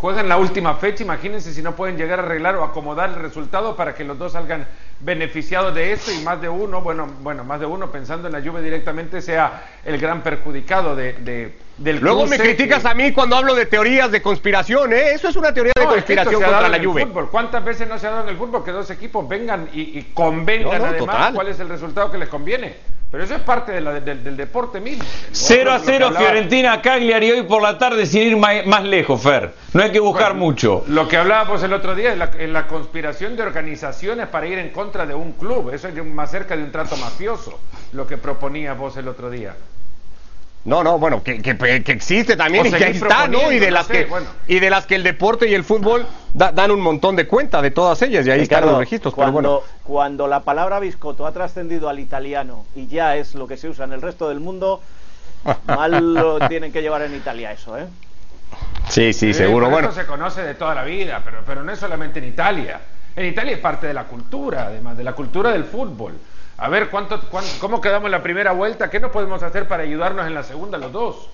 Juegan 0.03 0.27
la 0.27 0.35
última 0.35 0.75
fecha, 0.75 1.01
imagínense 1.01 1.53
si 1.53 1.61
no 1.61 1.77
pueden 1.77 1.95
llegar 1.95 2.19
a 2.19 2.23
arreglar 2.23 2.57
o 2.57 2.65
acomodar 2.65 3.11
el 3.11 3.15
resultado 3.15 3.77
para 3.77 3.95
que 3.95 4.03
los 4.03 4.19
dos 4.19 4.33
salgan 4.33 4.67
beneficiados 4.99 5.73
de 5.73 5.93
esto 5.93 6.11
y 6.11 6.21
más 6.25 6.41
de 6.41 6.49
uno, 6.49 6.81
bueno, 6.81 7.07
bueno, 7.21 7.45
más 7.45 7.61
de 7.61 7.67
uno 7.67 7.89
pensando 7.89 8.27
en 8.27 8.33
la 8.33 8.41
lluvia 8.41 8.59
directamente 8.59 9.21
sea 9.21 9.63
el 9.85 9.97
gran 9.97 10.21
perjudicado 10.21 10.93
de, 10.97 11.13
de 11.13 11.57
del 11.77 11.99
Luego 11.99 12.25
me 12.27 12.37
cruce 12.37 12.55
criticas 12.55 12.83
que- 12.83 12.87
a 12.89 12.93
mí 12.93 13.11
cuando 13.11 13.35
hablo 13.35 13.55
de 13.55 13.65
teorías 13.65 14.11
de 14.11 14.21
conspiración, 14.21 14.93
¿eh? 14.93 15.13
Eso 15.13 15.27
es 15.29 15.35
una 15.35 15.53
teoría 15.53 15.73
de 15.75 15.83
No, 15.85 15.95
es 15.95 16.03
que 16.05 16.13
esto 16.13 16.23
conspiración 16.23 16.39
se 16.39 16.43
ha 16.45 16.47
contra 16.47 16.61
dado 16.61 16.71
la 16.71 16.77
en 16.77 17.07
fútbol. 17.07 17.29
¿Cuántas 17.31 17.63
veces 17.65 17.87
no 17.87 17.97
se 17.97 18.07
ha 18.07 18.11
dado 18.11 18.23
en 18.23 18.29
el 18.29 18.37
fútbol 18.37 18.63
que 18.63 18.71
dos 18.71 18.89
equipos 18.91 19.27
vengan 19.27 19.69
y, 19.73 19.97
y 19.97 20.11
convengan 20.13 20.71
No, 20.71 20.77
no, 20.79 20.85
además 20.85 20.97
total. 20.99 21.33
cuál 21.33 21.47
es 21.47 21.59
el 21.59 21.69
resultado 21.69 22.11
que 22.11 22.17
les 22.17 22.29
conviene? 22.29 22.75
Pero 23.11 23.25
eso 23.25 23.35
es 23.35 23.41
parte 23.41 23.71
de 23.71 23.81
la- 23.81 23.99
del, 23.99 24.23
del 24.23 24.35
deporte 24.37 24.79
mismo. 24.79 25.03
0 25.31 25.71
a 25.71 25.75
Lo 25.75 25.81
que 25.81 25.85
0 25.85 26.05
hablaba- 26.07 26.25
Fiorentina 26.25 26.81
Cagliari 26.81 27.31
hoy 27.31 27.43
por 27.43 27.61
la 27.61 27.77
tarde 27.77 28.05
sin 28.07 28.21
ir 28.23 28.37
más 28.37 28.83
lejos, 28.83 29.21
Fer. 29.21 29.53
No 29.73 29.83
hay 29.83 29.91
que 29.91 29.99
buscar 29.99 30.29
Bueno, 30.31 30.45
mucho. 30.45 30.83
Lo 30.87 31.07
que 31.07 31.17
hablábamos 31.17 31.61
el 31.61 31.73
otro 31.73 31.93
día 31.93 32.11
es 32.13 32.17
la, 32.17 32.31
en 32.39 32.53
la 32.53 32.65
conspiración 32.67 33.35
de 33.35 33.43
organizaciones 33.43 34.27
para 34.29 34.47
ir 34.47 34.57
en 34.57 34.69
contra 34.69 35.05
de 35.05 35.13
un 35.13 35.33
club. 35.33 35.71
Eso 35.73 35.87
es 35.89 36.05
más 36.05 36.31
cerca 36.31 36.57
de 36.57 36.63
un 36.63 36.71
trato 36.71 36.97
mafioso, 36.97 37.59
lo 37.91 38.07
que 38.07 38.17
proponías 38.17 38.75
vos 38.77 38.97
el 38.97 39.07
otro 39.07 39.29
día. 39.29 39.55
No, 40.65 40.81
no, 40.81 40.97
bueno, 40.97 41.21
que, 41.21 41.41
que- 41.41 41.57
que 41.83 41.91
existe 41.91 42.37
también 42.37 42.63
O 42.65 42.69
y 42.69 42.71
que 42.71 42.87
está, 42.91 43.27
¿no? 43.27 43.51
Y 43.51 43.59
de 43.59 43.69
las 43.69 43.85
sé, 43.85 43.93
que 43.93 44.05
bueno. 44.05 44.27
y 44.47 44.59
de 44.59 44.69
las 44.69 44.85
que 44.85 44.95
el 44.95 45.03
deporte 45.03 45.49
y 45.49 45.53
el 45.53 45.65
fútbol 45.65 46.05
da- 46.33 46.53
dan 46.53 46.71
un 46.71 46.79
montón 46.79 47.17
de 47.17 47.27
cuenta 47.27 47.61
de 47.61 47.71
todas 47.71 48.01
ellas 48.01 48.25
y 48.25 48.31
ahí 48.31 48.41
están 48.41 48.65
los 48.65 48.77
registros. 48.77 49.13
Pero 49.13 49.31
cuando, 49.31 49.49
bueno, 49.59 49.61
cuando 49.83 50.27
la 50.27 50.39
palabra 50.39 50.79
biscotto 50.79 51.27
ha 51.27 51.33
trascendido 51.33 51.89
al 51.89 51.99
italiano 51.99 52.63
y 52.75 52.87
ya 52.87 53.17
es 53.17 53.35
lo 53.35 53.45
que 53.45 53.57
se 53.57 53.67
usa 53.67 53.83
en 53.83 53.91
el 53.91 54.01
resto 54.01 54.29
del 54.29 54.39
mundo, 54.39 54.81
mal 55.67 56.13
lo 56.13 56.39
tienen 56.47 56.71
que 56.71 56.81
llevar 56.81 57.01
en 57.01 57.13
Italia 57.13 57.51
eso, 57.51 57.77
¿eh? 57.77 57.85
sí, 58.87 59.11
sí, 59.11 59.27
Sí, 59.27 59.33
seguro. 59.33 59.65
pero 59.65 59.71
Bueno, 59.75 59.89
Eso 59.89 59.99
se 59.99 60.05
conoce 60.07 60.43
de 60.43 60.53
toda 60.55 60.75
la 60.75 60.83
vida, 60.83 61.21
pero, 61.25 61.39
pero 61.45 61.63
no 61.63 61.73
es 61.73 61.79
solamente 61.79 62.19
en 62.19 62.25
Italia. 62.25 62.79
En 63.17 63.25
Italia 63.25 63.51
es 63.53 63.59
parte 63.59 63.85
de 63.87 63.93
la 63.93 64.05
cultura, 64.05 64.67
además, 64.67 64.95
de 64.97 65.03
la 65.03 65.11
cultura 65.13 65.51
del 65.51 65.65
fútbol. 65.65 66.13
A 66.63 66.69
ver, 66.69 66.89
¿cuánto, 66.89 67.19
cuán- 67.29 67.43
¿cómo 67.59 67.81
quedamos 67.81 68.05
en 68.05 68.11
la 68.11 68.23
primera 68.23 68.53
vuelta? 68.53 68.89
¿Qué 68.89 69.01
nos 69.01 69.11
podemos 69.11 69.43
hacer 69.43 69.67
para 69.67 69.83
ayudarnos 69.83 70.25
en 70.25 70.33
la 70.33 70.43
segunda 70.43 70.77
los 70.77 70.93
dos? 70.93 71.27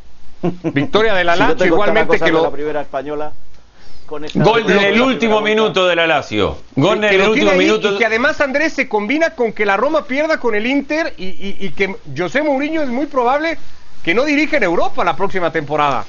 victoria 0.62 1.12
de 1.14 1.24
la 1.24 1.34
Lazio 1.34 1.66
igualmente 1.66 2.18
que 2.20 2.24
de 2.26 2.30
lo 2.30 2.42
la 2.44 2.50
primera 2.52 2.80
española 2.82 3.32
con 4.06 4.24
esta 4.24 4.44
Gol 4.44 4.70
en 4.70 4.78
el 4.78 5.00
último 5.00 5.40
minuto 5.40 5.88
de 5.88 5.96
la 5.96 6.06
Lazio. 6.06 6.58
Gol 6.76 7.02
en 7.02 7.20
el 7.20 7.28
último 7.28 7.50
ahí 7.50 7.58
minuto. 7.58 7.94
y 7.94 7.98
que 7.98 8.06
además 8.06 8.40
Andrés 8.40 8.74
se 8.74 8.88
combina 8.88 9.30
con 9.30 9.52
que 9.52 9.66
la 9.66 9.76
Roma 9.76 10.04
pierda 10.04 10.38
con 10.38 10.54
el 10.54 10.66
Inter 10.66 11.14
y, 11.16 11.24
y- 11.24 11.56
y 11.58 11.70
que 11.70 11.96
José 12.16 12.42
Mourinho 12.44 12.82
es 12.82 12.88
muy 12.88 13.06
probable 13.06 13.58
que 14.04 14.14
no 14.14 14.24
dirija 14.24 14.58
en 14.58 14.62
Europa 14.62 15.02
la 15.02 15.16
próxima 15.16 15.50
temporada. 15.50 16.04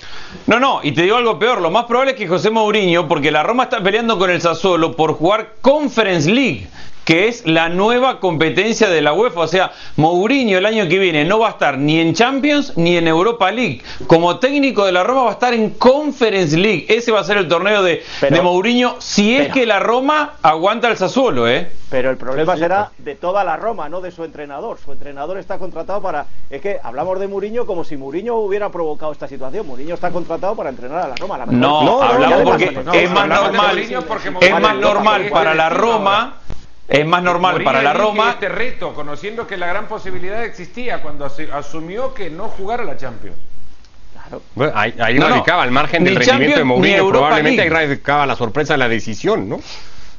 No, 0.46 0.60
no, 0.60 0.82
y 0.84 0.92
te 0.92 1.02
digo 1.02 1.16
algo 1.16 1.40
peor, 1.40 1.60
lo 1.62 1.72
más 1.72 1.86
probable 1.86 2.12
es 2.12 2.18
que 2.18 2.28
José 2.28 2.52
Mourinho, 2.52 3.08
porque 3.08 3.32
la 3.32 3.42
Roma 3.42 3.64
está 3.64 3.82
peleando 3.82 4.20
con 4.20 4.30
el 4.30 4.40
Sassuolo 4.40 4.96
por 4.96 5.14
jugar 5.16 5.56
Conference 5.62 6.30
League, 6.30 6.68
que 7.08 7.30
es 7.30 7.48
la 7.48 7.70
nueva 7.70 8.20
competencia 8.20 8.90
de 8.90 9.02
la 9.02 9.14
UEFA, 9.14 9.40
o 9.40 9.48
sea, 9.48 9.72
Mourinho 9.96 10.58
el 10.58 10.66
año 10.66 10.90
que 10.90 11.00
viene 11.00 11.24
no 11.24 11.40
va 11.40 11.48
a 11.48 11.52
estar 11.52 11.78
ni 11.78 12.02
en 12.02 12.14
Champions 12.14 12.74
ni 12.76 12.98
en 12.98 13.08
Europa 13.08 13.50
League. 13.50 13.82
Como 14.08 14.40
técnico 14.40 14.86
de 14.86 14.92
la 14.92 15.06
Roma 15.06 15.24
va 15.24 15.30
a 15.30 15.34
estar 15.34 15.54
en 15.54 15.70
Conference 15.70 16.58
League. 16.58 16.86
Ese 16.90 17.14
va 17.14 17.22
a 17.22 17.24
ser 17.24 17.38
el 17.38 17.48
torneo 17.48 17.82
de, 17.82 18.04
Pero- 18.20 18.36
de 18.36 18.42
Mourinho 18.42 18.98
si 19.00 19.34
es 19.38 19.44
pero- 19.44 19.54
que 19.54 19.66
la 19.66 19.80
Roma 19.80 20.34
aguanta 20.42 20.90
el 20.90 20.98
Sassuolo, 20.98 21.48
¿eh? 21.48 21.72
Pero 21.90 22.10
el 22.10 22.18
problema 22.18 22.58
será 22.58 22.92
de 22.98 23.16
toda 23.16 23.46
la 23.46 23.56
Roma, 23.56 23.88
no 23.88 24.02
de 24.02 24.12
su 24.12 24.26
entrenador. 24.26 24.78
Su 24.84 24.92
entrenador 24.92 25.38
está 25.38 25.58
contratado 25.58 26.02
para. 26.02 26.26
Es 26.50 26.60
que 26.60 26.78
hablamos 26.84 27.18
de 27.22 27.30
Mourinho 27.30 27.66
como 27.66 27.86
si 27.86 27.96
Mourinho 27.96 28.36
hubiera 28.36 28.70
provocado 28.70 29.14
esta 29.14 29.30
situación. 29.30 29.66
Mourinho 29.66 29.96
está 29.96 30.12
contratado 30.12 30.54
para 30.58 30.72
entrenar 30.72 31.00
a 31.06 31.08
la 31.08 31.16
Roma. 31.16 31.36
a 31.36 31.38
la 31.38 31.46
mejor. 31.46 31.62
No, 31.62 31.84
No, 31.84 32.00
no, 32.00 32.04
hablamos 32.04 32.42
porque 32.44 32.72
no, 32.72 32.92
es 32.94 33.10
más 33.12 33.28
normal, 33.30 33.78
es 33.80 34.52
más 34.60 34.76
no 34.76 34.82
normal 34.82 35.30
para 35.32 35.54
la 35.56 35.70
Roma, 35.70 36.20
ahora. 36.20 36.57
Es 36.88 37.06
más 37.06 37.22
normal 37.24 37.62
para 37.64 37.82
la 37.82 37.94
Roma 37.94 38.32
este 38.32 38.50
reto, 38.50 38.94
conociendo 38.94 39.46
que 39.46 39.58
la 39.58 39.68
gran 39.68 39.88
posibilidad 39.88 40.44
existía 40.44 41.02
cuando 41.02 41.26
asu- 41.26 41.52
asumió 41.52 42.14
que 42.14 42.30
no 42.30 42.48
jugara 42.50 42.84
la 42.84 42.96
Champions. 42.98 43.38
Claro. 44.14 44.42
Bueno, 44.56 44.74
ahí, 44.76 44.94
ahí 45.00 45.16
No, 45.20 45.28
no. 45.30 45.36
radicaba 45.36 45.64
el 45.66 45.72
margen 45.72 46.04
del 46.04 46.14
Ni 46.14 46.20
rendimiento 46.20 46.56
de 46.56 46.62
Champions, 46.62 46.82
ni 46.82 46.92
Mourinho, 46.98 47.10
probablemente 47.10 47.62
ahí 47.62 47.70
radicaba 47.70 48.26
la 48.26 48.36
sorpresa 48.36 48.74
de 48.74 48.78
la 48.80 48.88
decisión, 48.90 49.48
¿no? 49.50 49.60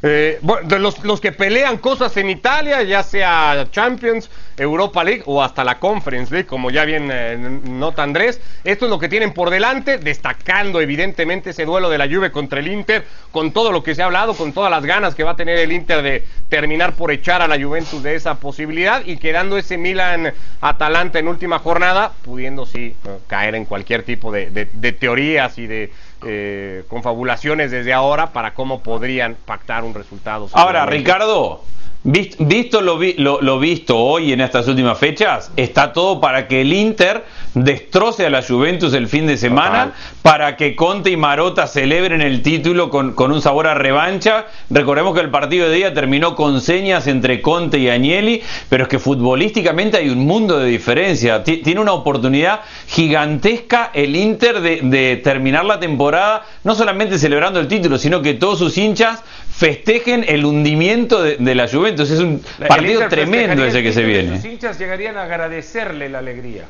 Eh, 0.01 0.39
bueno, 0.43 0.79
los, 0.79 1.03
los 1.03 1.21
que 1.21 1.33
pelean 1.33 1.79
cosas 1.79 2.17
en 2.19 2.31
Italia, 2.31 2.83
ya 2.85 3.03
sea 3.03 3.67
Champions, 3.73 4.31
Europa 4.57 5.03
League 5.03 5.23
o 5.27 5.43
hasta 5.43 5.65
la 5.65 5.81
Conference 5.81 6.33
League, 6.33 6.47
como 6.47 6.71
ya 6.71 6.85
bien 6.85 7.09
eh, 7.13 7.37
nota 7.65 8.05
Andrés, 8.05 8.41
esto 8.63 8.85
es 8.85 8.91
lo 8.91 8.99
que 9.01 9.09
tienen 9.09 9.33
por 9.33 9.51
delante, 9.51 9.99
destacando 9.99 10.81
evidentemente 10.81 11.51
ese 11.51 11.65
duelo 11.65 11.91
de 11.91 11.99
la 11.99 12.07
Juve 12.07 12.31
contra 12.31 12.61
el 12.61 12.69
Inter, 12.69 13.05
con 13.33 13.51
todo 13.53 13.73
lo 13.73 13.83
que 13.83 13.95
se 13.97 14.03
ha 14.03 14.07
hablado, 14.07 14.35
con 14.35 14.53
todas 14.53 14.71
las 14.71 14.85
ganas 14.85 15.17
que 15.17 15.25
va 15.25 15.33
a 15.33 15.37
tener 15.37 15.59
el 15.59 15.73
Inter 15.73 16.03
de 16.03 16.25
terminar 16.49 16.95
por 16.95 17.11
echar 17.11 17.43
a 17.43 17.49
la 17.49 17.61
Juventus 17.61 18.01
de 18.03 18.15
esa 18.15 18.37
posibilidad 18.37 19.03
y 19.05 19.17
quedando 19.17 19.59
ese 19.59 19.79
Milan-Atalanta 19.79 21.19
en 21.19 21.29
última 21.29 21.59
jornada, 21.59 22.13
pudiendo 22.23 22.67
sí 22.67 22.95
eh, 23.05 23.19
caer 23.27 23.55
en 23.57 23.65
cualquier 23.65 24.03
tipo 24.05 24.31
de- 24.33 24.51
de 24.51 24.93
teorías 24.93 25.59
y 25.59 25.67
de 25.67 25.91
eh, 26.25 26.85
confabulaciones 26.89 27.71
desde 27.71 27.93
ahora 27.93 28.33
para 28.33 28.55
cómo 28.55 28.83
podrían 28.83 29.37
pactar 29.45 29.85
un 29.85 29.95
resultado. 29.95 30.49
Ahora. 30.53 30.87
Ricardo, 30.87 31.63
vis- 32.05 32.37
visto 32.39 32.81
lo, 32.81 32.99
vi- 32.99 33.15
lo- 33.19 33.41
lo 33.41 33.59
visto 33.59 33.97
hoy 33.99 34.33
en 34.33 34.41
estas 34.41 34.67
últimas 34.69 34.99
fechas, 34.99 35.51
está 35.57 35.93
todo 35.93 36.21
para 36.21 36.47
que 36.49 36.61
el 36.63 36.73
Inter 36.73 37.25
destroce 37.55 38.25
a 38.27 38.31
la 38.31 38.43
Juventus 38.43 38.93
el 38.95 39.09
fin 39.09 39.27
de 39.27 39.37
semana, 39.37 39.87
Total. 39.87 39.95
para 40.23 40.57
que 40.57 40.77
Conte 40.77 41.11
y 41.11 41.17
Marota 41.17 41.67
celebren 41.67 42.21
el 42.21 42.43
título 42.43 42.89
con, 42.91 43.15
con 43.15 43.33
un 43.33 43.43
sabor 43.43 43.67
a 43.67 43.75
revancha. 43.75 44.47
Recordemos 44.71 45.15
que 45.15 45.21
el 45.21 45.31
partido 45.31 45.69
de 45.69 45.75
día 45.77 45.93
terminó 45.95 46.37
con 46.37 46.61
señas 46.61 47.07
entre 47.07 47.43
Conte 47.43 47.79
y 47.79 47.89
Agnelli, 47.89 48.43
pero 48.69 48.85
es 48.85 48.89
que 48.89 48.99
futbolísticamente 48.99 49.97
hay 49.97 50.09
un 50.11 50.21
mundo 50.27 50.59
de 50.59 50.67
diferencia. 50.69 51.43
Ti- 51.43 51.59
Tiene 51.59 51.81
una 51.81 51.93
oportunidad 51.93 52.61
gigantesca 52.87 53.91
el 53.95 54.15
Inter 54.15 54.61
de, 54.61 54.81
de 54.83 55.17
terminar 55.17 55.65
la 55.65 55.81
temporada, 55.81 56.45
no 56.65 56.75
solamente 56.75 57.19
celebrando 57.19 57.59
el 57.59 57.67
título, 57.67 57.99
sino 57.99 58.23
que 58.23 58.35
todos 58.35 58.59
sus 58.59 58.77
hinchas 58.79 59.23
festejen 59.59 60.25
el 60.29 60.45
hundimiento 60.45 61.21
de, 61.21 61.37
de 61.37 61.55
la 61.57 61.67
Juventus. 61.67 62.09
Es 62.11 62.21
un 62.21 62.41
partido 62.69 63.09
tremendo 63.09 63.65
ese 63.65 63.83
que 63.83 63.93
se 63.93 64.05
viene. 64.05 64.37
Sus 64.37 64.45
hinchas 64.45 64.79
llegarían 64.79 65.17
a 65.17 65.25
agradecerle 65.25 66.09
la 66.09 66.21
alegría. 66.21 66.67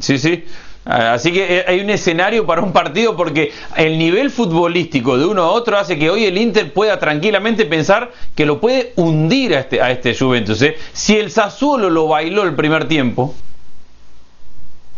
Sí, 0.00 0.18
sí. 0.18 0.44
Ah, 0.86 1.12
Así 1.12 1.30
que 1.30 1.58
eh, 1.58 1.64
hay 1.68 1.80
un 1.80 1.90
escenario 1.90 2.46
para 2.46 2.62
un 2.62 2.72
partido 2.72 3.14
porque 3.16 3.52
el 3.76 3.98
nivel 3.98 4.30
futbolístico 4.30 5.18
de 5.18 5.26
uno 5.26 5.42
a 5.42 5.50
otro 5.50 5.76
hace 5.76 5.98
que 5.98 6.08
hoy 6.08 6.24
el 6.24 6.38
Inter 6.38 6.72
pueda 6.72 6.98
tranquilamente 6.98 7.66
pensar 7.66 8.10
que 8.34 8.46
lo 8.46 8.60
puede 8.60 8.94
hundir 8.96 9.54
a 9.54 9.60
este, 9.60 9.82
a 9.82 9.90
este 9.90 10.16
Juventus. 10.16 10.62
¿eh? 10.62 10.76
Si 10.94 11.18
el 11.18 11.30
Sassuolo 11.30 11.90
lo 11.90 12.08
bailó 12.08 12.44
el 12.44 12.54
primer 12.54 12.88
tiempo, 12.88 13.34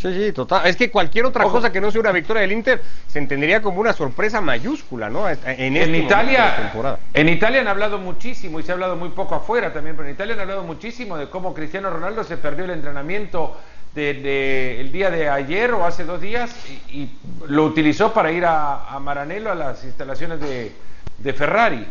Sí, 0.02 0.12
sí, 0.12 0.32
total. 0.32 0.66
Es 0.66 0.74
que 0.76 0.90
cualquier 0.90 1.26
otra 1.26 1.44
Ojo. 1.46 1.54
cosa 1.54 1.70
que 1.70 1.80
no 1.80 1.90
sea 1.92 2.00
una 2.00 2.10
victoria 2.10 2.42
del 2.42 2.50
Inter 2.52 2.82
se 3.06 3.20
entendería 3.20 3.62
como 3.62 3.80
una 3.80 3.92
sorpresa 3.92 4.40
mayúscula, 4.40 5.08
¿no? 5.08 5.28
En, 5.28 5.36
este 5.76 5.82
En 5.84 5.94
Italia, 5.94 6.56
temporada. 6.56 6.98
en 7.14 7.28
Italia 7.28 7.60
han 7.60 7.68
hablado 7.68 7.98
muchísimo 7.98 8.58
y 8.58 8.64
se 8.64 8.72
ha 8.72 8.74
hablado 8.74 8.96
muy 8.96 9.10
poco 9.10 9.36
afuera 9.36 9.72
también, 9.72 9.94
pero 9.94 10.08
en 10.08 10.14
Italia 10.14 10.34
han 10.34 10.40
hablado 10.40 10.64
muchísimo 10.64 11.16
de 11.16 11.28
cómo 11.28 11.54
Cristiano 11.54 11.88
Ronaldo 11.88 12.24
se 12.24 12.36
perdió 12.36 12.64
el 12.64 12.70
entrenamiento 12.72 13.56
de, 13.94 14.14
de- 14.14 14.80
el 14.80 14.90
día 14.90 15.10
de 15.10 15.28
ayer 15.28 15.70
o 15.72 15.84
hace 15.84 16.04
dos 16.04 16.20
días 16.20 16.50
y, 16.90 16.98
y 17.02 17.18
lo 17.46 17.64
utilizó 17.64 18.12
para 18.12 18.32
ir 18.32 18.44
a, 18.44 18.86
a 18.88 18.98
Maranello 18.98 19.52
a 19.52 19.54
las 19.54 19.84
instalaciones 19.84 20.40
de, 20.40 20.72
de 21.18 21.32
Ferrari 21.32 21.86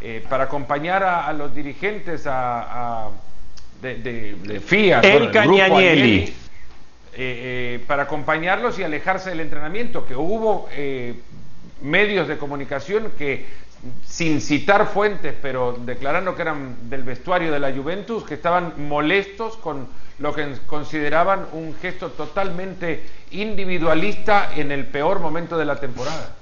eh, 0.00 0.24
para 0.28 0.44
acompañar 0.44 1.04
a, 1.04 1.26
a 1.28 1.32
los 1.32 1.54
dirigentes 1.54 2.26
a, 2.26 3.04
a- 3.04 3.08
de, 3.80 3.96
de, 3.96 4.34
de 4.36 4.60
FIA, 4.60 5.00
El 5.00 5.30
bueno, 5.30 5.30
eh, 7.14 7.76
eh, 7.76 7.84
para 7.86 8.04
acompañarlos 8.04 8.78
y 8.78 8.84
alejarse 8.84 9.30
del 9.30 9.40
entrenamiento, 9.40 10.06
que 10.06 10.16
hubo 10.16 10.66
eh, 10.72 11.14
medios 11.82 12.26
de 12.26 12.38
comunicación 12.38 13.12
que, 13.18 13.44
sin 14.06 14.40
citar 14.40 14.86
fuentes, 14.86 15.34
pero 15.42 15.78
declarando 15.84 16.34
que 16.34 16.42
eran 16.42 16.88
del 16.88 17.02
vestuario 17.02 17.52
de 17.52 17.60
la 17.60 17.70
Juventus, 17.70 18.24
que 18.24 18.34
estaban 18.34 18.88
molestos 18.88 19.56
con 19.58 19.88
lo 20.20 20.34
que 20.34 20.56
consideraban 20.66 21.46
un 21.52 21.74
gesto 21.74 22.10
totalmente 22.10 23.02
individualista 23.32 24.50
en 24.56 24.72
el 24.72 24.86
peor 24.86 25.20
momento 25.20 25.58
de 25.58 25.64
la 25.66 25.78
temporada. 25.80 26.34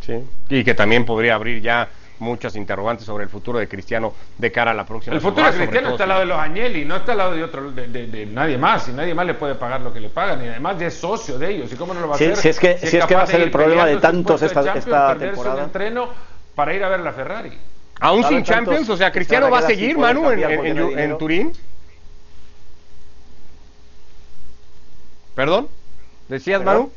Sí. 0.00 0.24
Y 0.48 0.64
que 0.64 0.74
también 0.74 1.04
podría 1.04 1.34
abrir 1.34 1.60
ya 1.60 1.90
muchas 2.18 2.56
interrogantes 2.56 3.06
sobre 3.06 3.24
el 3.24 3.30
futuro 3.30 3.58
de 3.58 3.68
Cristiano 3.68 4.12
de 4.38 4.50
cara 4.52 4.70
a 4.70 4.74
la 4.74 4.86
próxima 4.86 5.14
El 5.16 5.20
futuro 5.20 5.44
de 5.46 5.52
temporada, 5.52 5.70
Cristiano 5.70 5.90
está 5.92 6.02
al 6.04 6.08
lado 6.08 6.20
de 6.20 6.26
los 6.26 6.38
Agnelli, 6.38 6.84
no 6.84 6.96
está 6.96 7.12
al 7.12 7.18
lado 7.18 7.32
de 7.34 7.44
otro 7.44 7.70
de, 7.72 7.88
de- 7.88 8.06
de 8.06 8.26
nadie 8.26 8.56
más, 8.58 8.88
y 8.88 8.92
nadie 8.92 9.14
más 9.14 9.26
le 9.26 9.34
puede 9.34 9.54
pagar 9.54 9.80
lo 9.82 9.92
que 9.92 10.00
le 10.00 10.08
pagan, 10.08 10.44
y 10.44 10.48
además 10.48 10.78
ya 10.78 10.86
es 10.86 10.94
socio 10.94 11.38
de 11.38 11.50
ellos, 11.50 11.72
y 11.72 11.76
cómo 11.76 11.92
no 11.94 12.00
lo 12.00 12.08
va 12.08 12.14
a 12.14 12.18
Sí, 12.18 12.24
hacer. 12.24 12.36
si 12.38 12.48
es 12.48 12.58
que- 12.60 12.78
si 12.78 12.96
es 12.96 13.06
que 13.06 13.14
va 13.14 13.22
a 13.22 13.26
ser 13.26 13.40
el 13.40 13.50
problema 13.50 13.86
de 13.86 13.96
tantos 13.98 14.40
esta- 14.42 14.74
esta 14.74 15.16
temporada. 15.18 15.56
un 15.56 15.62
entreno 15.64 16.08
para 16.54 16.72
ir 16.74 16.82
a 16.84 16.88
ver 16.88 17.00
la 17.00 17.12
Ferrari. 17.12 17.52
Aún 18.00 18.22
sin 18.24 18.42
tantos 18.44 18.54
Champions, 18.54 18.88
o 18.90 18.96
sea, 18.96 19.10
Cristiano 19.12 19.50
va 19.50 19.58
a 19.58 19.62
seguir, 19.62 19.96
Manu, 19.98 20.30
en. 20.30 21.18
Turín. 21.18 21.52
¿Perdón? 25.34 25.68
¿Decías, 26.28 26.60
¿Perdón? 26.60 26.74
Manu? 26.76 26.92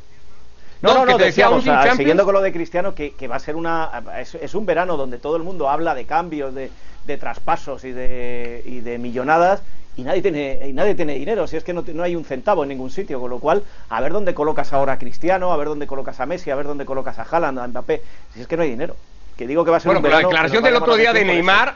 No, 0.82 0.94
no, 0.94 1.04
no, 1.04 1.16
te 1.16 1.24
decíamos, 1.24 1.66
ah, 1.68 1.94
siguiendo 1.94 2.24
con 2.24 2.34
lo 2.34 2.40
de 2.40 2.52
Cristiano, 2.52 2.94
que, 2.94 3.12
que 3.12 3.28
va 3.28 3.36
a 3.36 3.40
ser 3.40 3.56
una. 3.56 4.02
Es, 4.18 4.34
es 4.34 4.54
un 4.54 4.64
verano 4.64 4.96
donde 4.96 5.18
todo 5.18 5.36
el 5.36 5.42
mundo 5.42 5.68
habla 5.68 5.94
de 5.94 6.06
cambios, 6.06 6.54
de, 6.54 6.70
de 7.04 7.16
traspasos 7.18 7.84
y 7.84 7.92
de, 7.92 8.62
y 8.64 8.80
de 8.80 8.98
millonadas, 8.98 9.62
y 9.96 10.02
nadie 10.02 10.22
tiene, 10.22 10.68
y 10.68 10.72
nadie 10.72 10.94
tiene 10.94 11.14
dinero, 11.14 11.46
si 11.46 11.56
es 11.56 11.64
que 11.64 11.72
no, 11.72 11.84
no, 11.86 12.02
hay 12.02 12.16
un 12.16 12.24
centavo 12.24 12.62
en 12.62 12.70
ningún 12.70 12.90
sitio, 12.90 13.20
con 13.20 13.30
lo 13.30 13.38
cual, 13.38 13.62
a 13.88 14.00
ver 14.00 14.12
dónde 14.12 14.34
colocas 14.34 14.72
ahora 14.72 14.94
a 14.94 14.98
Cristiano, 14.98 15.52
a 15.52 15.56
ver 15.56 15.68
dónde 15.68 15.86
colocas 15.86 16.20
a 16.20 16.26
Messi, 16.26 16.50
a 16.50 16.54
ver 16.54 16.66
dónde 16.66 16.84
colocas 16.84 17.18
a 17.18 17.22
Haaland, 17.22 17.58
a 17.58 17.66
Mbappé, 17.66 18.02
si 18.34 18.40
es 18.40 18.46
que 18.46 18.56
no 18.56 18.62
hay 18.62 18.70
dinero. 18.70 18.96
Que 19.36 19.46
digo 19.46 19.64
que 19.64 19.70
va 19.70 19.78
a 19.78 19.80
ser 19.80 19.88
bueno, 19.88 20.00
un 20.00 20.02
pero 20.02 20.16
la 20.16 20.28
declaración 20.28 20.62
del 20.62 20.76
otro 20.76 20.96
día 20.96 21.12
de 21.12 21.24
Neymar, 21.24 21.74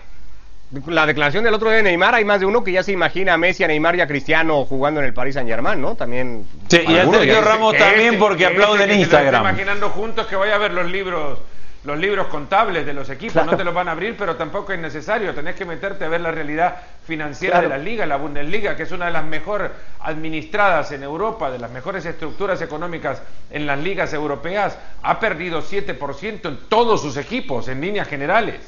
la 0.86 1.06
declaración 1.06 1.44
del 1.44 1.54
otro 1.54 1.68
día 1.68 1.76
de 1.78 1.82
Neymar, 1.84 2.14
hay 2.16 2.24
más 2.24 2.40
de 2.40 2.46
uno 2.46 2.64
que 2.64 2.72
ya 2.72 2.82
se 2.82 2.90
imagina 2.92 3.34
a 3.34 3.36
Messi, 3.38 3.62
a 3.62 3.68
Neymar 3.68 3.94
y 3.96 4.00
a 4.00 4.06
Cristiano 4.08 4.64
jugando 4.64 5.00
en 5.00 5.06
el 5.06 5.14
Paris 5.14 5.34
Saint 5.34 5.48
Germain, 5.48 5.80
¿no? 5.80 5.94
También. 5.94 6.44
Sí, 6.68 6.80
y 6.86 6.96
a 6.96 7.08
Sergio 7.08 7.40
Ramos 7.42 7.76
también 7.76 8.08
ese- 8.14 8.18
porque 8.18 8.38
que 8.38 8.46
aplauden 8.46 8.90
en 8.90 9.00
Instagram. 9.00 9.42
imaginando 9.42 9.90
juntos 9.90 10.26
que 10.26 10.36
vaya 10.36 10.56
a 10.56 10.58
ver 10.58 10.72
los 10.72 10.90
libros 10.90 11.38
los 11.84 11.98
libros 11.98 12.28
contables 12.28 12.86
de 12.86 12.94
los 12.94 13.10
equipos, 13.10 13.34
Claro. 13.34 13.50
no 13.50 13.56
te 13.58 13.62
los 13.62 13.74
van 13.74 13.88
a 13.88 13.90
abrir, 13.92 14.16
pero 14.16 14.36
tampoco 14.36 14.72
es 14.72 14.78
necesario, 14.78 15.34
tenés 15.34 15.54
que 15.54 15.66
meterte 15.66 16.06
a 16.06 16.08
ver 16.08 16.22
la 16.22 16.30
realidad 16.30 16.76
financiera 17.06 17.58
Claro. 17.60 17.68
de 17.68 17.76
la 17.76 17.84
liga, 17.84 18.06
la 18.06 18.16
Bundesliga, 18.16 18.74
que 18.74 18.84
es 18.84 18.90
una 18.92 19.04
de 19.04 19.10
las 19.12 19.22
mejor 19.26 19.70
administradas 20.00 20.92
en 20.92 21.02
Europa, 21.02 21.50
de 21.50 21.58
las 21.58 21.70
mejores 21.70 22.06
estructuras 22.06 22.62
económicas 22.62 23.20
en 23.50 23.66
las 23.66 23.78
ligas 23.78 24.14
europeas, 24.14 24.78
ha 25.02 25.20
perdido 25.20 25.60
7% 25.60 26.48
en 26.48 26.58
todos 26.70 27.02
sus 27.02 27.18
equipos, 27.18 27.68
en 27.68 27.82
líneas 27.82 28.08
generales. 28.08 28.60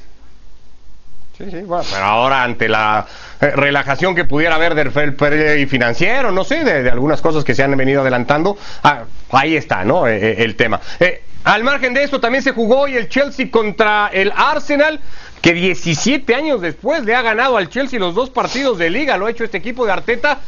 Sí, 1.37 1.45
sí, 1.51 1.61
bueno, 1.63 1.85
pero 1.91 2.03
ahora 2.03 2.43
ante 2.43 2.67
la 2.67 3.07
eh, 3.41 3.51
relajación 3.51 4.15
que 4.15 4.25
pudiera 4.25 4.55
haber 4.55 4.75
del 4.75 5.15
play 5.15 5.67
financiero, 5.67 6.33
no 6.33 6.45
sé, 6.45 6.65
de, 6.65 6.83
de 6.83 6.91
algunas 6.91 7.21
cosas 7.21 7.45
que 7.45 7.55
se 7.55 7.63
han 7.63 7.77
venido 7.77 8.01
adelantando, 8.01 8.57
ah, 8.83 9.05
ahí 9.31 9.55
está, 9.55 9.85
¿no? 9.85 10.09
Eh, 10.09 10.17
eh, 10.17 10.37
el 10.39 10.57
tema. 10.57 10.81
Eh, 10.99 11.23
al 11.45 11.63
margen 11.63 11.93
de 11.93 12.05
esto, 12.05 12.21
también 12.21 12.43
se 12.43 12.53
jugó 12.53 12.81
hoy 12.81 12.97
el 12.97 13.11
Chelsea 13.11 13.51
contra 13.51 14.09
el 14.13 14.33
Arsenal, 14.35 14.99
que 15.43 15.53
17 15.53 16.35
años 16.35 16.63
después 16.63 17.05
le 17.05 17.15
ha 17.15 17.21
ganado 17.23 17.59
al 17.59 17.69
Chelsea 17.69 18.01
los 18.01 18.15
dos 18.15 18.31
partidos 18.31 18.79
de 18.79 18.89
liga, 18.89 19.19
lo 19.19 19.27
ha 19.27 19.31
hecho 19.31 19.45
este 19.45 19.59
equipo 19.59 19.85
de 19.85 19.93
Arteta. 19.93 20.41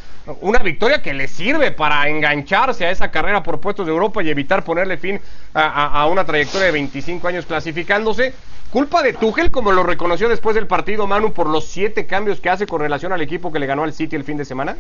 Una 0.43 0.59
victoria 0.59 1.01
que 1.01 1.15
le 1.15 1.27
sirve 1.27 1.71
para 1.71 2.07
engancharse 2.09 2.85
a 2.85 2.91
esa 2.91 3.11
carrera 3.11 3.43
por 3.43 3.61
puestos 3.61 3.87
de 3.87 3.93
Europa 3.93 4.23
y 4.23 4.29
evitar 4.29 4.63
ponerle 4.63 4.99
fin 4.99 5.21
a, 5.55 6.07
una 6.07 6.27
trayectoria 6.27 6.67
de 6.67 6.73
25 6.73 7.29
años 7.29 7.47
clasificándose. 7.47 8.35
Culpa 8.71 9.03
de 9.03 9.15
Tuchel, 9.15 9.51
como 9.51 9.73
lo 9.73 9.83
reconoció 9.83 10.29
después 10.29 10.55
del 10.55 10.67
partido 10.67 11.07
Manu, 11.07 11.33
por 11.33 11.47
los 11.47 11.67
siete 11.67 12.07
cambios 12.07 12.41
que 12.41 12.51
hace 12.51 12.67
con 12.67 12.81
relación 12.83 13.13
al 13.15 13.23
equipo 13.23 13.51
que 13.51 13.59
le 13.59 13.67
ganó 13.67 13.85
al 13.85 13.95
City 13.95 14.17
el 14.17 14.25
fin 14.25 14.37
de 14.37 14.45
semana. 14.45 14.77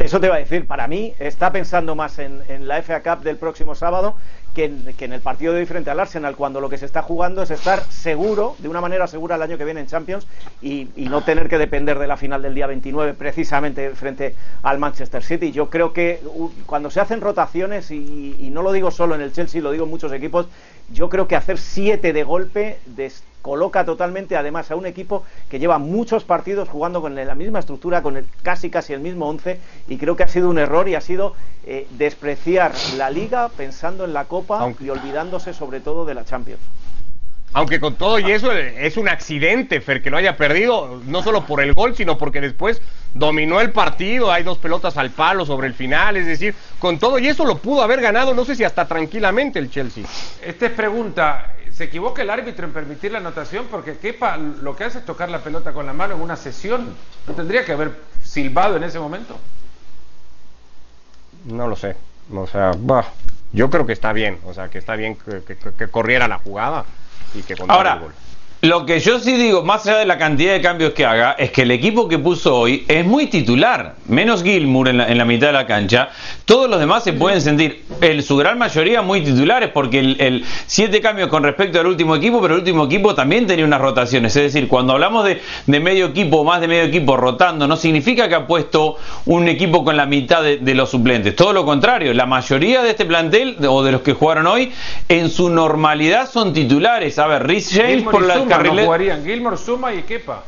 Eso 0.00 0.18
te 0.18 0.26
iba 0.26 0.36
a 0.36 0.38
decir, 0.38 0.66
para 0.66 0.88
mí 0.88 1.12
está 1.18 1.52
pensando 1.52 1.94
más 1.94 2.18
en, 2.18 2.42
en 2.48 2.66
la 2.66 2.82
FA 2.82 3.02
Cup 3.02 3.22
del 3.22 3.36
próximo 3.36 3.74
sábado 3.74 4.16
que 4.54 4.64
en, 4.64 5.12
el 5.12 5.20
partido 5.20 5.52
de 5.52 5.60
hoy 5.60 5.66
frente 5.66 5.90
al 5.90 6.00
Arsenal, 6.00 6.34
cuando 6.34 6.60
lo 6.60 6.68
que 6.68 6.78
se 6.78 6.86
está 6.86 7.02
jugando 7.02 7.42
es 7.42 7.50
estar 7.50 7.84
seguro, 7.84 8.56
de 8.58 8.68
una 8.68 8.80
manera 8.80 9.06
segura 9.06 9.36
el 9.36 9.42
año 9.42 9.56
que 9.56 9.64
viene 9.64 9.80
en 9.80 9.86
Champions 9.86 10.26
y, 10.60 10.88
no 10.96 11.22
tener 11.22 11.48
que 11.48 11.58
depender 11.58 11.98
de 11.98 12.06
la 12.06 12.16
final 12.16 12.40
del 12.40 12.54
día 12.54 12.68
29 12.68 13.14
precisamente 13.14 13.90
frente 13.90 14.36
al 14.62 14.78
Manchester 14.78 15.22
City. 15.22 15.50
Yo 15.50 15.68
creo 15.68 15.92
que 15.92 16.20
cuando 16.66 16.90
se 16.90 17.00
hacen 17.00 17.20
rotaciones, 17.20 17.90
y, 17.90 18.36
y 18.38 18.50
no 18.50 18.62
lo 18.62 18.72
digo 18.72 18.90
solo 18.90 19.14
en 19.16 19.20
el 19.20 19.32
Chelsea, 19.32 19.60
lo 19.60 19.72
digo 19.72 19.84
en 19.84 19.90
muchos 19.90 20.12
equipos, 20.12 20.46
yo 20.92 21.08
creo 21.08 21.26
que 21.26 21.36
hacer 21.36 21.58
siete 21.58 22.12
de 22.12 22.22
golpe 22.22 22.78
descoloca 23.40 23.86
totalmente 23.86 24.36
además 24.36 24.70
a 24.70 24.76
un 24.76 24.84
equipo 24.84 25.24
que 25.48 25.58
lleva 25.58 25.78
muchos 25.78 26.24
partidos 26.24 26.68
jugando 26.68 27.00
con 27.00 27.14
la 27.14 27.34
misma 27.34 27.60
estructura, 27.60 28.02
con 28.02 28.18
el, 28.18 28.26
casi 28.42 28.68
casi 28.68 28.92
el 28.92 29.00
mismo 29.00 29.26
once 29.26 29.58
y 29.88 29.96
creo 29.96 30.14
que 30.14 30.24
ha 30.24 30.28
sido 30.28 30.50
un 30.50 30.58
error 30.58 30.86
y 30.90 30.94
ha 30.94 31.00
sido 31.00 31.34
eh, 31.64 31.86
despreciar 31.92 32.72
la 32.98 33.08
liga 33.08 33.48
pensando 33.48 34.04
en 34.04 34.12
la 34.12 34.26
Copa 34.26 34.60
Aunque- 34.60 34.84
y 34.84 34.90
olvidándose 34.90 35.54
sobre 35.54 35.80
todo 35.80 36.04
de 36.04 36.14
la 36.14 36.24
Champions. 36.26 36.60
Aunque 37.52 37.80
con 37.80 37.94
todo 37.96 38.18
y 38.18 38.30
eso 38.30 38.52
eh, 38.52 38.86
es 38.86 38.96
un 38.98 39.08
accidente, 39.08 39.80
Fer, 39.80 40.02
que 40.02 40.10
lo 40.10 40.18
haya 40.18 40.36
perdido, 40.36 41.00
no 41.06 41.22
solo 41.22 41.46
por 41.46 41.62
el 41.62 41.72
gol, 41.72 41.96
sino 41.96 42.16
porque 42.18 42.40
después 42.42 42.80
dominó 43.14 43.60
el 43.60 43.72
partido, 43.72 44.30
hay 44.30 44.44
dos 44.44 44.58
pelotas 44.58 44.96
al 44.98 45.10
palo 45.10 45.44
sobre 45.46 45.66
el 45.66 45.74
final, 45.74 46.16
es 46.18 46.26
decir, 46.26 46.54
con 46.78 46.98
todo 46.98 47.18
y 47.18 47.26
eso 47.26 47.44
lo 47.46 47.56
pudo 47.56 47.82
haber 47.82 48.02
ganado, 48.02 48.34
no 48.34 48.44
sé 48.44 48.54
si 48.54 48.64
hasta 48.64 48.86
tranquilamente 48.86 49.58
el 49.58 49.70
Chelsea. 49.70 50.04
Esta 50.44 50.66
es 50.66 50.72
pregunta, 50.72 51.54
¿se 51.80 51.84
equivoca 51.84 52.20
el 52.20 52.28
árbitro 52.28 52.66
en 52.66 52.74
permitir 52.74 53.10
la 53.10 53.20
anotación? 53.20 53.64
Porque 53.70 53.96
Kepa 53.96 54.36
lo 54.36 54.76
que 54.76 54.84
hace 54.84 54.98
es 54.98 55.06
tocar 55.06 55.30
la 55.30 55.38
pelota 55.38 55.72
con 55.72 55.86
la 55.86 55.94
mano 55.94 56.14
en 56.14 56.20
una 56.20 56.36
sesión. 56.36 56.94
¿No 57.26 57.32
tendría 57.32 57.64
que 57.64 57.72
haber 57.72 57.92
silbado 58.22 58.76
en 58.76 58.84
ese 58.84 58.98
momento? 58.98 59.34
No 61.46 61.66
lo 61.68 61.76
sé. 61.76 61.96
O 62.34 62.46
sea, 62.46 62.72
bah, 62.76 63.06
yo 63.54 63.70
creo 63.70 63.86
que 63.86 63.94
está 63.94 64.12
bien. 64.12 64.38
O 64.44 64.52
sea, 64.52 64.68
que 64.68 64.76
está 64.76 64.94
bien 64.94 65.16
que, 65.16 65.42
que- 65.42 65.56
que 65.56 65.88
corriera 65.88 66.28
la 66.28 66.36
jugada 66.36 66.84
y 67.34 67.40
que 67.44 67.56
contara 67.56 67.80
el 67.80 67.86
Ahora, 67.88 68.02
gol. 68.02 68.12
Lo 68.62 68.84
que 68.84 69.00
yo 69.00 69.18
sí 69.20 69.32
digo, 69.36 69.62
más 69.62 69.86
allá 69.86 69.98
de 69.98 70.06
la 70.06 70.18
cantidad 70.18 70.52
de 70.52 70.60
cambios 70.60 70.92
que 70.92 71.06
haga, 71.06 71.32
es 71.38 71.50
que 71.50 71.62
el 71.62 71.70
equipo 71.70 72.08
que 72.08 72.18
puso 72.18 72.56
hoy 72.56 72.84
es 72.88 73.06
muy 73.06 73.26
titular. 73.26 73.94
Menos 74.06 74.42
Gilmour 74.42 74.88
en 74.88 74.98
la, 74.98 75.08
en 75.08 75.16
la 75.16 75.24
mitad 75.24 75.46
de 75.46 75.52
la 75.54 75.66
cancha. 75.66 76.10
Todos 76.44 76.68
los 76.68 76.78
demás 76.78 77.02
se 77.04 77.14
pueden 77.14 77.40
sentir, 77.40 77.84
en 78.02 78.22
su 78.22 78.36
gran 78.36 78.58
mayoría, 78.58 79.00
muy 79.00 79.22
titulares, 79.22 79.70
porque 79.72 80.00
el, 80.00 80.20
el 80.20 80.44
siete 80.66 81.00
cambios 81.00 81.28
con 81.28 81.42
respecto 81.42 81.80
al 81.80 81.86
último 81.86 82.16
equipo, 82.16 82.40
pero 82.42 82.54
el 82.54 82.60
último 82.60 82.84
equipo 82.84 83.14
también 83.14 83.46
tenía 83.46 83.64
unas 83.64 83.80
rotaciones. 83.80 84.36
Es 84.36 84.52
decir, 84.52 84.68
cuando 84.68 84.92
hablamos 84.92 85.24
de, 85.24 85.40
de 85.66 85.80
medio 85.80 86.06
equipo 86.06 86.38
o 86.38 86.44
más 86.44 86.60
de 86.60 86.68
medio 86.68 86.82
equipo 86.82 87.16
rotando, 87.16 87.66
no 87.66 87.76
significa 87.76 88.28
que 88.28 88.34
ha 88.34 88.46
puesto 88.46 88.96
un 89.24 89.48
equipo 89.48 89.84
con 89.84 89.96
la 89.96 90.04
mitad 90.04 90.42
de, 90.42 90.58
de 90.58 90.74
los 90.74 90.90
suplentes. 90.90 91.34
Todo 91.34 91.54
lo 91.54 91.64
contrario, 91.64 92.12
la 92.12 92.26
mayoría 92.26 92.82
de 92.82 92.90
este 92.90 93.06
plantel, 93.06 93.56
o 93.66 93.82
de 93.82 93.92
los 93.92 94.02
que 94.02 94.12
jugaron 94.12 94.46
hoy, 94.46 94.70
en 95.08 95.30
su 95.30 95.48
normalidad 95.48 96.28
son 96.30 96.52
titulares. 96.52 97.18
A 97.18 97.26
ver, 97.26 97.46
Rhys 97.46 97.70
James 97.72 98.02
por 98.02 98.22
la 98.26 98.49
Suma 98.50 98.62
no 98.62 98.84
jugarían. 98.84 99.24
Gilmore, 99.24 99.56
Suma 99.56 99.92
y 99.94 100.02
Kepa. 100.02 100.44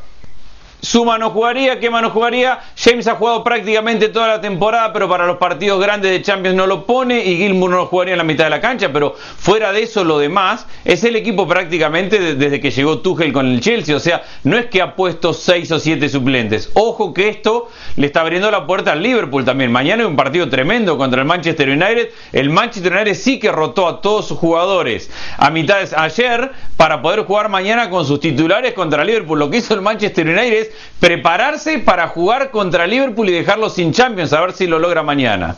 Suma 0.83 1.17
no 1.17 1.29
jugaría, 1.29 1.79
Kema 1.79 2.01
no 2.01 2.09
jugaría. 2.09 2.59
James 2.77 3.07
ha 3.07 3.15
jugado 3.15 3.41
prácticamente 3.41 4.09
toda 4.09 4.27
la 4.27 4.41
temporada, 4.41 4.91
pero 4.91 5.07
para 5.07 5.25
los 5.25 5.37
partidos 5.37 5.79
grandes 5.81 6.11
de 6.11 6.21
Champions 6.21 6.57
no 6.57 6.67
lo 6.67 6.85
pone. 6.85 7.23
Y 7.23 7.37
Gilmour 7.37 7.71
no 7.71 7.85
jugaría 7.85 8.15
en 8.15 8.17
la 8.17 8.25
mitad 8.25 8.43
de 8.43 8.49
la 8.49 8.59
cancha. 8.59 8.89
Pero 8.91 9.15
fuera 9.15 9.71
de 9.71 9.83
eso, 9.83 10.03
lo 10.03 10.19
demás 10.19 10.67
es 10.83 11.05
el 11.05 11.15
equipo 11.15 11.47
prácticamente 11.47 12.19
de- 12.19 12.35
desde 12.35 12.59
que 12.59 12.69
llegó 12.69 12.99
Tuchel 12.99 13.31
con 13.31 13.47
el 13.47 13.61
Chelsea. 13.61 13.95
O 13.95 13.99
sea, 14.01 14.23
no 14.43 14.57
es 14.57 14.65
que 14.65 14.81
ha 14.81 14.93
puesto 14.97 15.33
seis 15.33 15.71
o 15.71 15.79
siete 15.79 16.09
suplentes. 16.09 16.69
Ojo 16.73 17.13
que 17.13 17.29
esto 17.29 17.69
le 17.95 18.07
está 18.07 18.19
abriendo 18.19 18.51
la 18.51 18.67
puerta 18.67 18.91
al 18.91 19.01
Liverpool 19.01 19.45
también. 19.45 19.71
Mañana 19.71 20.03
hay 20.03 20.09
un 20.09 20.17
partido 20.17 20.49
tremendo 20.49 20.97
contra 20.97 21.21
el 21.21 21.25
Manchester 21.27 21.69
United. 21.69 22.09
El 22.33 22.49
Manchester 22.49 22.91
United 22.91 23.13
sí 23.15 23.39
que 23.39 23.53
rotó 23.53 23.87
a 23.87 24.01
todos 24.01 24.27
sus 24.27 24.37
jugadores 24.37 25.09
a 25.37 25.49
mitades 25.49 25.93
ayer 25.93 26.51
para 26.75 27.01
poder 27.01 27.21
jugar 27.21 27.47
mañana 27.47 27.89
con 27.89 28.05
sus 28.05 28.19
titulares 28.19 28.73
contra 28.73 29.05
Liverpool. 29.05 29.39
Lo 29.39 29.49
que 29.49 29.59
hizo 29.59 29.73
el 29.73 29.81
Manchester 29.81 30.27
United 30.27 30.53
es 30.53 30.72
prepararse 30.99 31.79
para 31.79 32.07
jugar 32.07 32.51
contra 32.51 32.87
Liverpool 32.87 33.29
y 33.29 33.31
dejarlo 33.33 33.69
sin 33.69 33.91
Champions, 33.93 34.33
a 34.33 34.41
ver 34.41 34.53
si 34.53 34.67
lo 34.67 34.79
logra 34.79 35.03
mañana. 35.03 35.55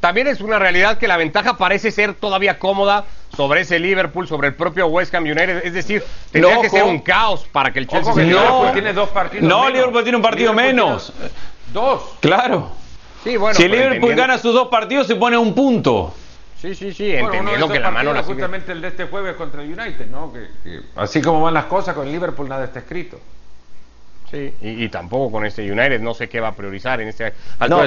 También 0.00 0.26
es 0.26 0.40
una 0.42 0.58
realidad 0.58 0.98
que 0.98 1.08
la 1.08 1.16
ventaja 1.16 1.56
parece 1.56 1.90
ser 1.90 2.12
todavía 2.14 2.58
cómoda 2.58 3.06
sobre 3.34 3.62
ese 3.62 3.78
Liverpool, 3.78 4.28
sobre 4.28 4.48
el 4.48 4.54
propio 4.54 4.86
West 4.86 5.14
Ham 5.14 5.24
United. 5.24 5.62
Es 5.64 5.72
decir, 5.72 6.04
tendría 6.30 6.56
No, 6.56 6.60
que 6.62 6.68
ser 6.68 6.84
un 6.84 6.98
caos 7.00 7.46
para 7.50 7.72
que 7.72 7.78
el 7.78 7.86
Chelsea 7.88 8.12
Ojo 8.12 8.20
se 8.20 8.26
No. 8.26 8.38
Liverpool 8.38 8.72
tiene 8.74 8.92
dos 8.92 9.08
partidos 9.08 9.48
No, 9.48 9.60
menos. 9.60 9.72
Liverpool 9.72 10.02
tiene 10.02 10.16
un 10.16 10.22
partido 10.22 10.52
Liverpool 10.52 10.74
menos. 10.74 11.12
tiene 11.16 11.30
Dos. 11.72 12.02
Claro. 12.20 12.70
Sí, 13.24 13.36
bueno, 13.38 13.54
si 13.56 13.62
el 13.64 13.70
Liverpool 13.72 13.94
entendiendo- 13.94 14.22
gana 14.22 14.38
sus 14.38 14.52
dos 14.52 14.68
partidos, 14.68 15.06
se 15.06 15.16
pone 15.16 15.36
a 15.36 15.38
un 15.38 15.54
punto. 15.54 16.14
Sí, 16.60 16.74
sí, 16.74 16.92
sí, 16.92 17.12
Bueno, 17.12 17.32
entendiendo 17.32 17.68
que 17.68 17.80
la 17.80 17.90
mano 17.90 18.12
la 18.12 18.20
es 18.20 18.26
sigue. 18.26 18.34
justamente 18.36 18.72
el 18.72 18.80
de 18.82 18.88
este 18.88 19.04
jueves 19.06 19.34
contra 19.36 19.62
el 19.62 19.68
United, 19.72 20.06
¿no? 20.10 20.30
Que, 20.32 20.48
que 20.62 20.80
así 20.96 21.20
como 21.22 21.40
van 21.42 21.54
las 21.54 21.64
cosas 21.64 21.94
con 21.94 22.06
el 22.06 22.12
Liverpool 22.12 22.48
nada 22.48 22.64
está 22.64 22.78
escrito. 22.80 23.18
Sí, 24.30 24.52
y, 24.60 24.84
y 24.84 24.88
tampoco 24.88 25.32
con 25.32 25.46
este 25.46 25.70
United, 25.70 26.00
no 26.00 26.14
sé 26.14 26.28
qué 26.28 26.40
va 26.40 26.48
a 26.48 26.54
priorizar 26.54 27.00
en 27.00 27.08
este 27.08 27.32
No, 27.68 27.82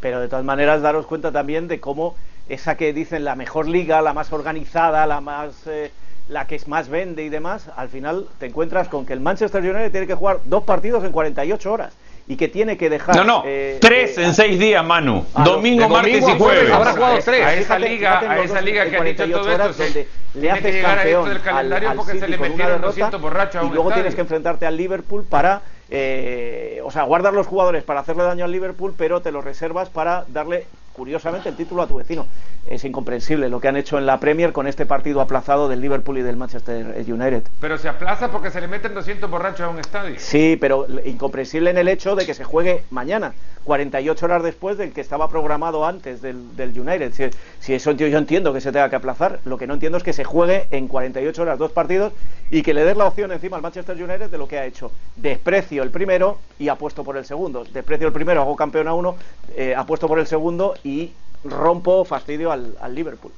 pero 0.00 0.20
de 0.20 0.28
todas 0.28 0.44
maneras 0.44 0.82
daros 0.82 1.06
cuenta 1.06 1.30
también 1.30 1.68
de 1.68 1.80
cómo 1.80 2.16
esa 2.48 2.76
que 2.76 2.92
dicen 2.92 3.24
la 3.24 3.36
mejor 3.36 3.68
liga, 3.68 4.02
la 4.02 4.12
más 4.12 4.32
organizada, 4.32 5.06
la 5.06 5.20
más 5.20 5.66
eh, 5.66 5.92
la 6.28 6.46
que 6.46 6.56
es 6.56 6.68
más 6.68 6.88
vende 6.88 7.22
y 7.24 7.28
demás, 7.28 7.70
al 7.76 7.88
final 7.88 8.26
te 8.38 8.46
encuentras 8.46 8.88
con 8.88 9.06
que 9.06 9.12
el 9.12 9.20
Manchester 9.20 9.62
United 9.62 9.90
tiene 9.90 10.06
que 10.06 10.14
jugar 10.14 10.40
dos 10.44 10.64
partidos 10.64 11.04
en 11.04 11.12
48 11.12 11.72
horas 11.72 11.94
y 12.28 12.36
que 12.36 12.48
tiene 12.48 12.76
que 12.76 12.88
dejar 12.88 13.16
No, 13.16 13.24
no, 13.24 13.42
eh, 13.44 13.78
tres 13.80 14.16
eh, 14.16 14.24
en 14.24 14.34
seis 14.34 14.58
días, 14.58 14.84
Manu. 14.84 15.24
Ah, 15.34 15.42
domingo, 15.44 15.88
martes 15.88 16.20
domingo 16.20 16.36
y 16.36 16.38
jueves. 16.38 16.70
Habrá 16.70 16.92
jugado 16.92 17.18
Es- 17.18 17.24
tres. 17.24 17.44
A 17.44 17.54
esa 17.54 17.78
liga, 17.78 18.20
a 18.20 18.38
esa 18.38 18.60
liga 18.60 18.88
que 18.88 18.96
han 18.96 19.04
dicho 19.04 19.24
48 19.24 19.40
todo 19.40 19.54
horas 19.54 19.70
esto, 19.70 19.82
donde 19.82 20.08
le 20.34 20.50
haces 20.50 20.64
que 20.64 20.72
llegar 20.72 20.98
a 20.98 21.02
esto 21.02 21.20
campeón 21.22 21.28
del 21.34 21.42
calendario 21.42 21.88
al, 21.88 21.92
al 21.92 21.96
porque 21.96 22.18
se 22.20 22.28
le 22.28 22.36
con 22.36 22.46
una 22.46 22.48
metieron 22.56 22.72
derrota 22.80 22.86
200 22.86 23.20
borrachos 23.20 23.62
a 23.62 23.66
y 23.66 23.70
luego 23.70 23.92
tienes 23.92 24.14
que 24.14 24.20
enfrentarte 24.20 24.66
al 24.66 24.76
Liverpool 24.76 25.24
para 25.28 25.62
eh, 25.90 26.80
o 26.84 26.90
sea 26.90 27.02
guardar 27.02 27.32
los 27.34 27.46
jugadores 27.46 27.82
para 27.84 28.00
hacerle 28.00 28.22
daño 28.22 28.44
al 28.44 28.52
Liverpool 28.52 28.94
pero 28.96 29.20
te 29.20 29.30
los 29.32 29.44
reservas 29.44 29.90
para 29.90 30.24
darle 30.28 30.66
curiosamente 30.92 31.48
el 31.48 31.56
título 31.56 31.82
a 31.82 31.86
tu 31.86 31.96
vecino. 31.96 32.26
Es 32.66 32.84
incomprensible 32.84 33.48
lo 33.48 33.60
que 33.60 33.68
han 33.68 33.76
hecho 33.76 33.98
en 33.98 34.06
la 34.06 34.20
Premier 34.20 34.52
con 34.52 34.66
este 34.66 34.86
partido 34.86 35.20
aplazado 35.20 35.68
del 35.68 35.80
Liverpool 35.80 36.18
y 36.18 36.22
del 36.22 36.36
Manchester 36.36 37.04
United. 37.06 37.42
Pero 37.60 37.78
se 37.78 37.88
aplaza 37.88 38.30
porque 38.30 38.50
se 38.50 38.60
le 38.60 38.68
meten 38.68 38.94
200 38.94 39.28
borrachos 39.30 39.62
a 39.62 39.68
un 39.68 39.78
estadio. 39.78 40.14
Sí, 40.18 40.56
pero 40.60 40.86
incomprensible 41.04 41.70
en 41.70 41.78
el 41.78 41.88
hecho 41.88 42.14
de 42.14 42.26
que 42.26 42.34
se 42.34 42.44
juegue 42.44 42.84
mañana, 42.90 43.32
48 43.64 44.24
horas 44.26 44.42
después 44.42 44.78
del 44.78 44.92
que 44.92 45.00
estaba 45.00 45.28
programado 45.28 45.84
antes 45.86 46.22
del, 46.22 46.56
del 46.56 46.78
United. 46.78 47.12
Si, 47.12 47.24
si 47.60 47.74
eso 47.74 47.92
yo 47.92 48.06
entiendo 48.18 48.52
que 48.52 48.60
se 48.60 48.72
tenga 48.72 48.90
que 48.90 48.96
aplazar, 48.96 49.40
lo 49.44 49.58
que 49.58 49.66
no 49.66 49.74
entiendo 49.74 49.98
es 49.98 50.04
que 50.04 50.12
se 50.12 50.24
juegue 50.24 50.66
en 50.70 50.88
48 50.88 51.42
horas 51.42 51.58
dos 51.58 51.72
partidos 51.72 52.12
y 52.50 52.62
que 52.62 52.74
le 52.74 52.84
des 52.84 52.96
la 52.96 53.06
opción 53.06 53.32
encima 53.32 53.56
al 53.56 53.62
Manchester 53.62 53.96
United 53.96 54.30
de 54.30 54.38
lo 54.38 54.48
que 54.48 54.58
ha 54.58 54.66
hecho. 54.66 54.90
Desprecio 55.16 55.82
el 55.82 55.90
primero 55.90 56.38
y 56.58 56.68
apuesto 56.68 57.04
por 57.04 57.16
el 57.16 57.24
segundo. 57.24 57.64
Desprecio 57.64 58.06
el 58.06 58.12
primero, 58.12 58.40
hago 58.40 58.56
campeón 58.56 58.88
a 58.88 58.94
uno, 58.94 59.16
eh, 59.56 59.74
apuesto 59.76 60.08
por 60.08 60.18
el 60.18 60.26
segundo 60.26 60.74
y 60.84 61.12
rompo 61.44 62.04
fastidio 62.04 62.52
al, 62.52 62.76
al 62.80 62.94
Liverpool. 62.94 63.32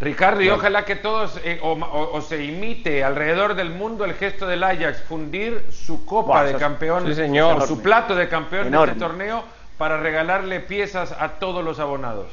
Ricardo, 0.00 0.42
y 0.42 0.48
ojalá 0.50 0.84
que 0.84 0.96
todos 0.96 1.38
eh, 1.44 1.60
o, 1.62 1.72
o- 1.72 2.16
o 2.16 2.20
se 2.20 2.44
imite 2.44 3.04
alrededor 3.04 3.54
del 3.54 3.70
mundo 3.70 4.04
el 4.04 4.14
gesto 4.14 4.46
del 4.46 4.64
Ajax, 4.64 5.02
fundir 5.02 5.64
su 5.70 6.04
copa 6.04 6.42
Buah, 6.42 6.44
de 6.44 6.54
campeón, 6.54 7.06
sí, 7.06 7.14
señor. 7.14 7.62
o 7.62 7.66
su 7.66 7.80
plato 7.80 8.14
de 8.16 8.28
campeón 8.28 8.64
de 8.64 8.68
Enorme. 8.68 8.92
este 8.92 9.04
torneo 9.04 9.44
para 9.78 9.96
regalarle 9.98 10.60
piezas 10.60 11.12
a 11.12 11.30
todos 11.40 11.64
los 11.64 11.78
abonados. 11.78 12.26